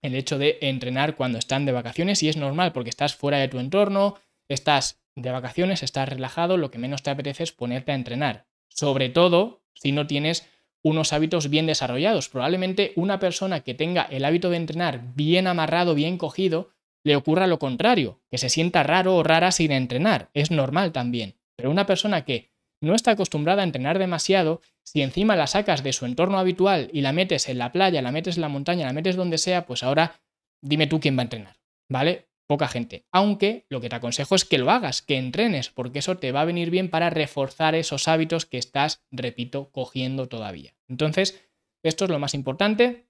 el 0.03 0.15
hecho 0.15 0.39
de 0.39 0.59
entrenar 0.61 1.17
cuando 1.17 1.39
están 1.39 1.67
de 1.67 1.73
vacaciones 1.73 2.23
y 2.23 2.29
es 2.29 2.37
normal 2.37 2.73
porque 2.73 2.91
estás 2.91 3.15
fuera 3.15 3.39
de 3.39 3.49
tu 3.49 3.59
entorno, 3.59 4.17
estás 4.49 5.03
de 5.15 5.31
vacaciones, 5.31 5.83
estás 5.83 6.09
relajado, 6.09 6.57
lo 6.57 6.71
que 6.71 6.79
menos 6.79 7.03
te 7.03 7.11
apetece 7.11 7.43
es 7.43 7.53
ponerte 7.53 7.93
a 7.93 7.97
entrenar. 7.97 8.47
Sobre 8.69 9.09
todo 9.09 9.63
si 9.75 9.93
no 9.93 10.07
tienes 10.07 10.49
unos 10.83 11.13
hábitos 11.13 11.51
bien 11.51 11.67
desarrollados. 11.67 12.29
Probablemente 12.29 12.93
una 12.95 13.19
persona 13.19 13.61
que 13.61 13.75
tenga 13.75 14.03
el 14.03 14.25
hábito 14.25 14.51
de 14.51 14.59
entrenar 14.59 15.15
bien 15.15 15.47
amarrado, 15.47 15.95
bien 15.95 16.19
cogido, 16.19 16.71
le 17.05 17.17
ocurra 17.17 17.47
lo 17.47 17.59
contrario, 17.59 18.21
que 18.31 18.39
se 18.39 18.49
sienta 18.49 18.83
raro 18.83 19.17
o 19.17 19.23
rara 19.23 19.51
sin 19.51 19.73
entrenar. 19.73 20.31
Es 20.35 20.51
normal 20.51 20.93
también. 20.93 21.37
Pero 21.57 21.71
una 21.71 21.87
persona 21.87 22.25
que 22.25 22.53
no 22.81 22.95
está 22.95 23.12
acostumbrada 23.12 23.62
a 23.62 23.65
entrenar 23.65 23.99
demasiado, 23.99 24.61
si 24.83 25.03
encima 25.03 25.37
la 25.37 25.47
sacas 25.47 25.83
de 25.83 25.93
su 25.93 26.07
entorno 26.07 26.39
habitual 26.39 26.91
y 26.93 27.01
la 27.01 27.12
metes 27.12 27.49
en 27.49 27.59
la 27.59 27.73
playa, 27.73 28.03
la 28.03 28.12
metes 28.12 28.37
en 28.37 28.43
la 28.43 28.49
montaña, 28.49 28.87
la 28.87 28.93
metes 28.93 29.17
donde 29.17 29.39
sea, 29.39 29.67
pues 29.67 29.83
ahora 29.83 30.21
dime 30.62 30.87
tú 30.87 31.01
quién 31.01 31.17
va 31.17 31.23
a 31.23 31.25
entrenar, 31.25 31.57
¿vale? 31.89 32.27
Poca 32.47 32.69
gente. 32.69 33.05
Aunque 33.11 33.67
lo 33.69 33.81
que 33.81 33.89
te 33.89 33.97
aconsejo 33.97 34.37
es 34.37 34.45
que 34.45 34.59
lo 34.59 34.71
hagas, 34.71 35.03
que 35.03 35.17
entrenes, 35.17 35.71
porque 35.71 35.99
eso 35.99 36.19
te 36.19 36.31
va 36.31 36.43
a 36.43 36.45
venir 36.45 36.71
bien 36.71 36.91
para 36.91 37.11
reforzar 37.11 37.75
esos 37.75 38.07
hábitos 38.07 38.47
que 38.47 38.59
estás, 38.59 39.05
repito, 39.11 39.71
cogiendo 39.73 40.29
todavía. 40.29 40.75
Entonces, 40.89 41.43
esto 41.83 42.05
es 42.05 42.11
lo 42.11 42.21
más 42.21 42.35
importante, 42.35 43.09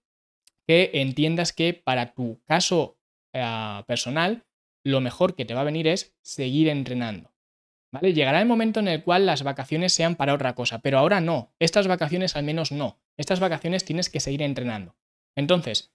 que 0.66 0.90
entiendas 0.94 1.52
que 1.52 1.74
para 1.74 2.14
tu 2.14 2.40
caso 2.46 2.98
eh, 3.34 3.82
personal, 3.86 4.44
lo 4.84 5.00
mejor 5.00 5.34
que 5.34 5.44
te 5.44 5.54
va 5.54 5.60
a 5.60 5.64
venir 5.64 5.86
es 5.86 6.16
seguir 6.22 6.68
entrenando. 6.68 7.35
Llegará 8.00 8.40
el 8.40 8.46
momento 8.46 8.80
en 8.80 8.88
el 8.88 9.02
cual 9.02 9.26
las 9.26 9.42
vacaciones 9.42 9.92
sean 9.92 10.16
para 10.16 10.34
otra 10.34 10.54
cosa, 10.54 10.80
pero 10.80 10.98
ahora 10.98 11.20
no. 11.20 11.52
Estas 11.58 11.86
vacaciones 11.86 12.36
al 12.36 12.44
menos 12.44 12.72
no. 12.72 12.98
Estas 13.16 13.40
vacaciones 13.40 13.84
tienes 13.84 14.10
que 14.10 14.20
seguir 14.20 14.42
entrenando. 14.42 14.96
Entonces, 15.34 15.92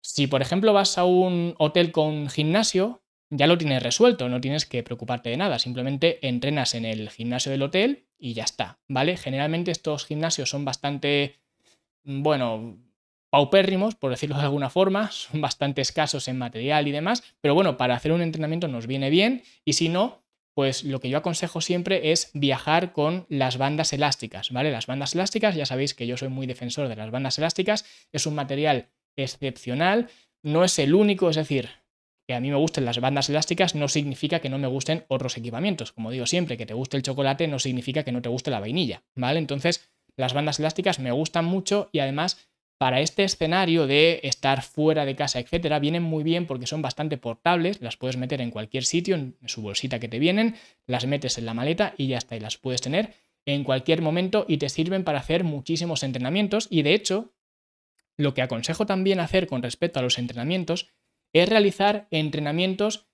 si 0.00 0.26
por 0.26 0.42
ejemplo 0.42 0.72
vas 0.72 0.98
a 0.98 1.04
un 1.04 1.54
hotel 1.58 1.92
con 1.92 2.28
gimnasio, 2.28 3.02
ya 3.30 3.46
lo 3.46 3.58
tienes 3.58 3.82
resuelto, 3.82 4.28
no 4.28 4.40
tienes 4.40 4.66
que 4.66 4.82
preocuparte 4.82 5.30
de 5.30 5.36
nada, 5.36 5.58
simplemente 5.58 6.26
entrenas 6.26 6.74
en 6.74 6.84
el 6.84 7.10
gimnasio 7.10 7.52
del 7.52 7.62
hotel 7.62 8.06
y 8.18 8.32
ya 8.32 8.44
está, 8.44 8.78
¿vale? 8.88 9.16
Generalmente 9.16 9.70
estos 9.70 10.06
gimnasios 10.06 10.48
son 10.48 10.64
bastante, 10.64 11.36
bueno, 12.04 12.78
paupérrimos, 13.30 13.94
por 13.94 14.10
decirlo 14.10 14.36
de 14.36 14.42
alguna 14.42 14.70
forma, 14.70 15.10
son 15.10 15.40
bastante 15.40 15.82
escasos 15.82 16.28
en 16.28 16.38
material 16.38 16.88
y 16.88 16.92
demás, 16.92 17.22
pero 17.40 17.54
bueno, 17.54 17.76
para 17.76 17.94
hacer 17.94 18.12
un 18.12 18.22
entrenamiento 18.22 18.68
nos 18.68 18.86
viene 18.86 19.10
bien 19.10 19.42
y 19.64 19.74
si 19.74 19.88
no, 19.88 20.22
pues 20.58 20.82
lo 20.82 20.98
que 20.98 21.08
yo 21.08 21.18
aconsejo 21.18 21.60
siempre 21.60 22.10
es 22.10 22.32
viajar 22.34 22.92
con 22.92 23.26
las 23.28 23.58
bandas 23.58 23.92
elásticas, 23.92 24.50
¿vale? 24.50 24.72
Las 24.72 24.88
bandas 24.88 25.14
elásticas, 25.14 25.54
ya 25.54 25.66
sabéis 25.66 25.94
que 25.94 26.04
yo 26.08 26.16
soy 26.16 26.30
muy 26.30 26.48
defensor 26.48 26.88
de 26.88 26.96
las 26.96 27.12
bandas 27.12 27.38
elásticas, 27.38 27.84
es 28.10 28.26
un 28.26 28.34
material 28.34 28.88
excepcional, 29.16 30.08
no 30.42 30.64
es 30.64 30.80
el 30.80 30.94
único, 30.94 31.30
es 31.30 31.36
decir, 31.36 31.68
que 32.26 32.34
a 32.34 32.40
mí 32.40 32.50
me 32.50 32.56
gusten 32.56 32.84
las 32.84 32.98
bandas 33.00 33.28
elásticas 33.28 33.76
no 33.76 33.86
significa 33.86 34.40
que 34.40 34.48
no 34.48 34.58
me 34.58 34.66
gusten 34.66 35.04
otros 35.06 35.36
equipamientos. 35.36 35.92
Como 35.92 36.10
digo 36.10 36.26
siempre, 36.26 36.56
que 36.56 36.66
te 36.66 36.74
guste 36.74 36.96
el 36.96 37.04
chocolate 37.04 37.46
no 37.46 37.60
significa 37.60 38.02
que 38.02 38.10
no 38.10 38.20
te 38.20 38.28
guste 38.28 38.50
la 38.50 38.58
vainilla, 38.58 39.04
¿vale? 39.14 39.38
Entonces, 39.38 39.88
las 40.16 40.34
bandas 40.34 40.58
elásticas 40.58 40.98
me 40.98 41.12
gustan 41.12 41.44
mucho 41.44 41.88
y 41.92 42.00
además 42.00 42.47
para 42.78 43.00
este 43.00 43.24
escenario 43.24 43.88
de 43.88 44.20
estar 44.22 44.62
fuera 44.62 45.04
de 45.04 45.16
casa, 45.16 45.40
etcétera, 45.40 45.80
vienen 45.80 46.04
muy 46.04 46.22
bien 46.22 46.46
porque 46.46 46.68
son 46.68 46.80
bastante 46.80 47.18
portables, 47.18 47.80
las 47.82 47.96
puedes 47.96 48.16
meter 48.16 48.40
en 48.40 48.50
cualquier 48.50 48.84
sitio, 48.84 49.16
en 49.16 49.36
su 49.46 49.62
bolsita 49.62 49.98
que 49.98 50.08
te 50.08 50.20
vienen, 50.20 50.54
las 50.86 51.04
metes 51.06 51.38
en 51.38 51.46
la 51.46 51.54
maleta 51.54 51.94
y 51.96 52.06
ya 52.06 52.18
está, 52.18 52.36
y 52.36 52.40
las 52.40 52.56
puedes 52.56 52.80
tener 52.80 53.14
en 53.46 53.64
cualquier 53.64 54.00
momento 54.00 54.44
y 54.46 54.58
te 54.58 54.68
sirven 54.68 55.02
para 55.02 55.18
hacer 55.18 55.42
muchísimos 55.42 56.04
entrenamientos 56.04 56.68
y 56.70 56.82
de 56.82 56.94
hecho, 56.94 57.34
lo 58.16 58.34
que 58.34 58.42
aconsejo 58.42 58.86
también 58.86 59.20
hacer 59.20 59.48
con 59.48 59.62
respecto 59.62 59.98
a 59.98 60.02
los 60.02 60.18
entrenamientos 60.18 60.88
es 61.32 61.48
realizar 61.48 62.06
entrenamientos 62.10 63.08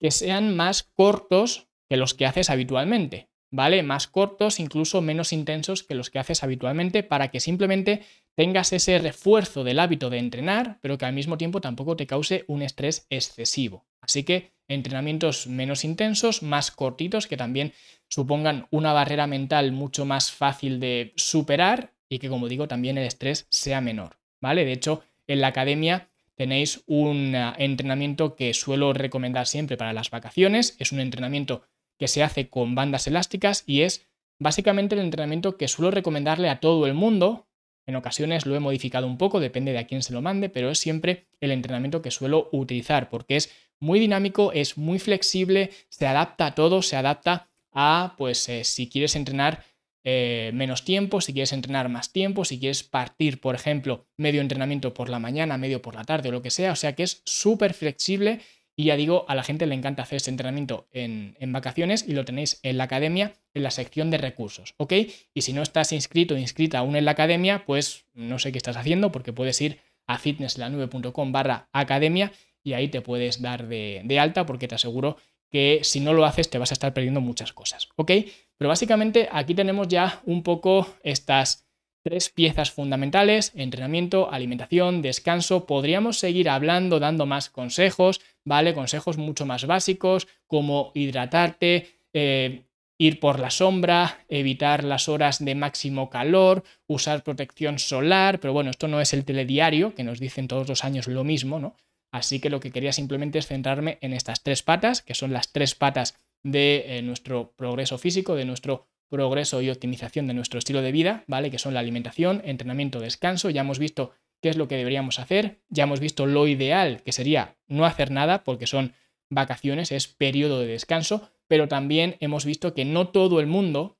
que 0.00 0.10
sean 0.10 0.56
más 0.56 0.82
cortos 0.82 1.68
que 1.88 1.96
los 1.96 2.14
que 2.14 2.26
haces 2.26 2.50
habitualmente. 2.50 3.29
¿Vale? 3.50 3.82
Más 3.82 4.06
cortos, 4.06 4.60
incluso 4.60 5.00
menos 5.00 5.32
intensos 5.32 5.82
que 5.82 5.94
los 5.94 6.10
que 6.10 6.18
haces 6.18 6.42
habitualmente, 6.42 7.02
para 7.02 7.30
que 7.30 7.40
simplemente 7.40 8.02
tengas 8.34 8.72
ese 8.72 8.98
refuerzo 8.98 9.64
del 9.64 9.78
hábito 9.78 10.10
de 10.10 10.18
entrenar, 10.18 10.78
pero 10.80 10.98
que 10.98 11.04
al 11.04 11.12
mismo 11.12 11.36
tiempo 11.36 11.60
tampoco 11.60 11.96
te 11.96 12.06
cause 12.06 12.44
un 12.46 12.62
estrés 12.62 13.06
excesivo. 13.10 13.86
Así 14.00 14.22
que 14.22 14.52
entrenamientos 14.68 15.46
menos 15.46 15.84
intensos, 15.84 16.42
más 16.42 16.70
cortitos, 16.70 17.26
que 17.26 17.36
también 17.36 17.72
supongan 18.08 18.66
una 18.70 18.92
barrera 18.92 19.26
mental 19.26 19.72
mucho 19.72 20.04
más 20.04 20.30
fácil 20.30 20.80
de 20.80 21.12
superar 21.16 21.92
y 22.08 22.18
que, 22.18 22.28
como 22.28 22.48
digo, 22.48 22.68
también 22.68 22.98
el 22.98 23.06
estrés 23.06 23.46
sea 23.50 23.80
menor, 23.80 24.18
¿vale? 24.40 24.64
De 24.64 24.72
hecho, 24.72 25.02
en 25.26 25.40
la 25.40 25.48
academia 25.48 26.08
tenéis 26.34 26.82
un 26.86 27.34
entrenamiento 27.58 28.34
que 28.34 28.54
suelo 28.54 28.92
recomendar 28.92 29.46
siempre 29.46 29.76
para 29.76 29.92
las 29.92 30.10
vacaciones. 30.10 30.74
Es 30.78 30.90
un 30.90 31.00
entrenamiento 31.00 31.62
que 32.00 32.08
se 32.08 32.22
hace 32.22 32.48
con 32.48 32.74
bandas 32.74 33.06
elásticas 33.06 33.62
y 33.66 33.82
es 33.82 34.06
básicamente 34.38 34.94
el 34.94 35.02
entrenamiento 35.02 35.58
que 35.58 35.68
suelo 35.68 35.90
recomendarle 35.90 36.48
a 36.48 36.58
todo 36.58 36.86
el 36.86 36.94
mundo. 36.94 37.46
En 37.86 37.94
ocasiones 37.94 38.46
lo 38.46 38.56
he 38.56 38.60
modificado 38.60 39.06
un 39.06 39.18
poco, 39.18 39.38
depende 39.38 39.72
de 39.72 39.78
a 39.78 39.86
quién 39.86 40.02
se 40.02 40.14
lo 40.14 40.22
mande, 40.22 40.48
pero 40.48 40.70
es 40.70 40.78
siempre 40.78 41.26
el 41.40 41.50
entrenamiento 41.50 42.00
que 42.00 42.10
suelo 42.10 42.48
utilizar 42.52 43.10
porque 43.10 43.36
es 43.36 43.52
muy 43.80 44.00
dinámico, 44.00 44.50
es 44.52 44.78
muy 44.78 44.98
flexible, 44.98 45.70
se 45.90 46.06
adapta 46.06 46.46
a 46.46 46.54
todo, 46.54 46.80
se 46.80 46.96
adapta 46.96 47.50
a, 47.70 48.14
pues, 48.16 48.48
eh, 48.48 48.64
si 48.64 48.88
quieres 48.88 49.14
entrenar 49.14 49.62
eh, 50.02 50.52
menos 50.54 50.84
tiempo, 50.84 51.20
si 51.20 51.34
quieres 51.34 51.52
entrenar 51.52 51.90
más 51.90 52.12
tiempo, 52.12 52.46
si 52.46 52.58
quieres 52.58 52.82
partir, 52.82 53.42
por 53.42 53.54
ejemplo, 53.54 54.06
medio 54.16 54.40
entrenamiento 54.40 54.94
por 54.94 55.10
la 55.10 55.18
mañana, 55.18 55.58
medio 55.58 55.82
por 55.82 55.94
la 55.94 56.04
tarde 56.04 56.30
o 56.30 56.32
lo 56.32 56.40
que 56.40 56.50
sea. 56.50 56.72
O 56.72 56.76
sea 56.76 56.94
que 56.94 57.02
es 57.02 57.20
súper 57.26 57.74
flexible 57.74 58.40
y 58.80 58.84
ya 58.84 58.96
digo, 58.96 59.26
a 59.28 59.34
la 59.34 59.42
gente 59.42 59.66
le 59.66 59.74
encanta 59.74 60.04
hacer 60.04 60.16
este 60.16 60.30
entrenamiento 60.30 60.88
en, 60.90 61.36
vacaciones 61.52 62.02
y 62.08 62.12
lo 62.12 62.24
tenéis 62.24 62.60
en 62.62 62.78
la 62.78 62.84
academia, 62.84 63.34
en 63.52 63.62
la 63.62 63.70
sección 63.70 64.10
de 64.10 64.16
recursos, 64.16 64.72
¿ok? 64.78 64.94
Y 65.34 65.42
si 65.42 65.52
no 65.52 65.60
estás 65.60 65.92
inscrito 65.92 66.34
o 66.34 66.38
inscrita 66.38 66.78
aún 66.78 66.96
en 66.96 67.04
la 67.04 67.10
academia, 67.10 67.66
pues 67.66 68.06
no 68.14 68.38
sé 68.38 68.52
qué 68.52 68.56
estás 68.56 68.78
haciendo 68.78 69.12
porque 69.12 69.34
puedes 69.34 69.60
ir 69.60 69.80
a 70.06 70.16
fitnesslanube.com 70.16 71.30
barra 71.30 71.68
academia 71.74 72.32
y 72.64 72.72
ahí 72.72 72.88
te 72.88 73.02
puedes 73.02 73.42
dar 73.42 73.68
de, 73.68 74.00
de 74.02 74.18
alta 74.18 74.46
porque 74.46 74.66
te 74.66 74.76
aseguro 74.76 75.18
que 75.50 75.80
si 75.82 76.00
no 76.00 76.14
lo 76.14 76.24
haces 76.24 76.48
te 76.48 76.56
vas 76.56 76.70
a 76.70 76.74
estar 76.74 76.94
perdiendo 76.94 77.20
muchas 77.20 77.52
cosas, 77.52 77.90
¿ok? 77.96 78.12
Pero 78.56 78.70
básicamente 78.70 79.28
aquí 79.30 79.54
tenemos 79.54 79.88
ya 79.88 80.22
un 80.24 80.42
poco 80.42 80.86
estas 81.02 81.69
Tres 82.02 82.30
piezas 82.30 82.70
fundamentales, 82.70 83.52
entrenamiento, 83.54 84.32
alimentación, 84.32 85.02
descanso. 85.02 85.66
Podríamos 85.66 86.18
seguir 86.18 86.48
hablando, 86.48 86.98
dando 86.98 87.26
más 87.26 87.50
consejos, 87.50 88.22
¿vale? 88.44 88.72
Consejos 88.72 89.18
mucho 89.18 89.44
más 89.44 89.66
básicos, 89.66 90.26
como 90.46 90.92
hidratarte, 90.94 91.98
eh, 92.14 92.62
ir 92.98 93.20
por 93.20 93.38
la 93.38 93.50
sombra, 93.50 94.24
evitar 94.28 94.84
las 94.84 95.08
horas 95.08 95.44
de 95.44 95.54
máximo 95.54 96.08
calor, 96.08 96.64
usar 96.86 97.22
protección 97.22 97.78
solar, 97.78 98.40
pero 98.40 98.52
bueno, 98.52 98.70
esto 98.70 98.88
no 98.88 99.00
es 99.00 99.12
el 99.12 99.24
telediario, 99.24 99.94
que 99.94 100.04
nos 100.04 100.20
dicen 100.20 100.48
todos 100.48 100.68
los 100.68 100.84
años 100.84 101.06
lo 101.06 101.24
mismo, 101.24 101.58
¿no? 101.58 101.76
Así 102.12 102.40
que 102.40 102.50
lo 102.50 102.60
que 102.60 102.72
quería 102.72 102.92
simplemente 102.92 103.38
es 103.38 103.46
centrarme 103.46 103.98
en 104.00 104.12
estas 104.12 104.42
tres 104.42 104.62
patas, 104.62 105.02
que 105.02 105.14
son 105.14 105.32
las 105.32 105.52
tres 105.52 105.74
patas 105.74 106.16
de 106.42 106.98
eh, 106.98 107.02
nuestro 107.02 107.52
progreso 107.56 107.98
físico, 107.98 108.34
de 108.34 108.44
nuestro 108.44 108.86
progreso 109.10 109.60
y 109.60 109.68
optimización 109.68 110.26
de 110.26 110.34
nuestro 110.34 110.58
estilo 110.58 110.80
de 110.80 110.92
vida, 110.92 111.24
¿vale? 111.26 111.50
Que 111.50 111.58
son 111.58 111.74
la 111.74 111.80
alimentación, 111.80 112.40
entrenamiento, 112.44 113.00
descanso. 113.00 113.50
Ya 113.50 113.60
hemos 113.60 113.78
visto 113.78 114.12
qué 114.40 114.48
es 114.48 114.56
lo 114.56 114.68
que 114.68 114.76
deberíamos 114.76 115.18
hacer, 115.18 115.58
ya 115.68 115.84
hemos 115.84 116.00
visto 116.00 116.24
lo 116.24 116.46
ideal, 116.46 117.02
que 117.02 117.12
sería 117.12 117.56
no 117.68 117.84
hacer 117.84 118.10
nada, 118.10 118.44
porque 118.44 118.66
son 118.66 118.94
vacaciones, 119.28 119.92
es 119.92 120.08
periodo 120.08 120.60
de 120.60 120.68
descanso, 120.68 121.30
pero 121.46 121.68
también 121.68 122.16
hemos 122.20 122.44
visto 122.44 122.72
que 122.72 122.84
no 122.84 123.08
todo 123.08 123.40
el 123.40 123.46
mundo 123.46 123.98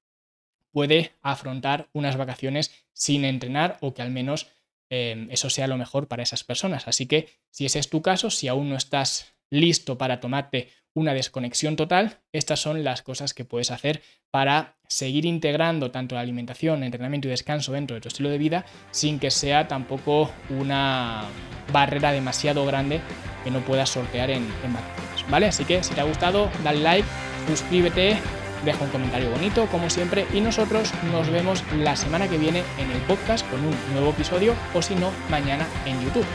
puede 0.72 1.12
afrontar 1.20 1.88
unas 1.92 2.16
vacaciones 2.16 2.70
sin 2.92 3.24
entrenar 3.24 3.76
o 3.80 3.92
que 3.92 4.02
al 4.02 4.10
menos 4.10 4.48
eh, 4.88 5.26
eso 5.30 5.50
sea 5.50 5.66
lo 5.66 5.76
mejor 5.76 6.08
para 6.08 6.22
esas 6.22 6.44
personas. 6.44 6.88
Así 6.88 7.06
que 7.06 7.28
si 7.50 7.66
ese 7.66 7.78
es 7.78 7.90
tu 7.90 8.02
caso, 8.02 8.30
si 8.30 8.48
aún 8.48 8.70
no 8.70 8.76
estás 8.76 9.34
listo 9.50 9.98
para 9.98 10.20
tomarte 10.20 10.68
una 10.94 11.14
desconexión 11.14 11.76
total, 11.76 12.18
estas 12.32 12.60
son 12.60 12.82
las 12.82 13.02
cosas 13.02 13.34
que 13.34 13.44
puedes 13.44 13.70
hacer 13.70 14.02
para 14.30 14.76
seguir 14.88 15.24
integrando 15.24 15.90
tanto 15.90 16.16
la 16.16 16.20
alimentación, 16.20 16.82
entrenamiento 16.82 17.28
y 17.28 17.30
descanso 17.30 17.72
dentro 17.72 17.94
de 17.94 18.00
tu 18.00 18.08
estilo 18.08 18.28
de 18.28 18.38
vida 18.38 18.64
sin 18.90 19.20
que 19.20 19.30
sea 19.30 19.68
tampoco 19.68 20.30
una 20.48 21.24
barrera 21.72 22.10
demasiado 22.10 22.66
grande 22.66 23.00
que 23.44 23.50
no 23.50 23.60
puedas 23.60 23.88
sortear 23.88 24.30
en, 24.30 24.42
en 24.64 24.72
vacaciones, 24.72 25.30
¿vale? 25.30 25.46
Así 25.46 25.64
que 25.64 25.82
si 25.84 25.94
te 25.94 26.00
ha 26.00 26.04
gustado, 26.04 26.50
dale 26.64 26.80
like, 26.80 27.08
suscríbete, 27.46 28.18
deja 28.64 28.84
un 28.84 28.90
comentario 28.90 29.30
bonito 29.30 29.66
como 29.66 29.88
siempre 29.88 30.26
y 30.34 30.40
nosotros 30.40 30.92
nos 31.12 31.30
vemos 31.30 31.64
la 31.76 31.96
semana 31.96 32.28
que 32.28 32.36
viene 32.36 32.62
en 32.78 32.90
el 32.90 33.00
podcast 33.02 33.48
con 33.48 33.60
un 33.64 33.74
nuevo 33.92 34.10
episodio 34.10 34.54
o 34.74 34.82
si 34.82 34.94
no, 34.96 35.10
mañana 35.30 35.66
en 35.86 36.00
YouTube. 36.02 36.26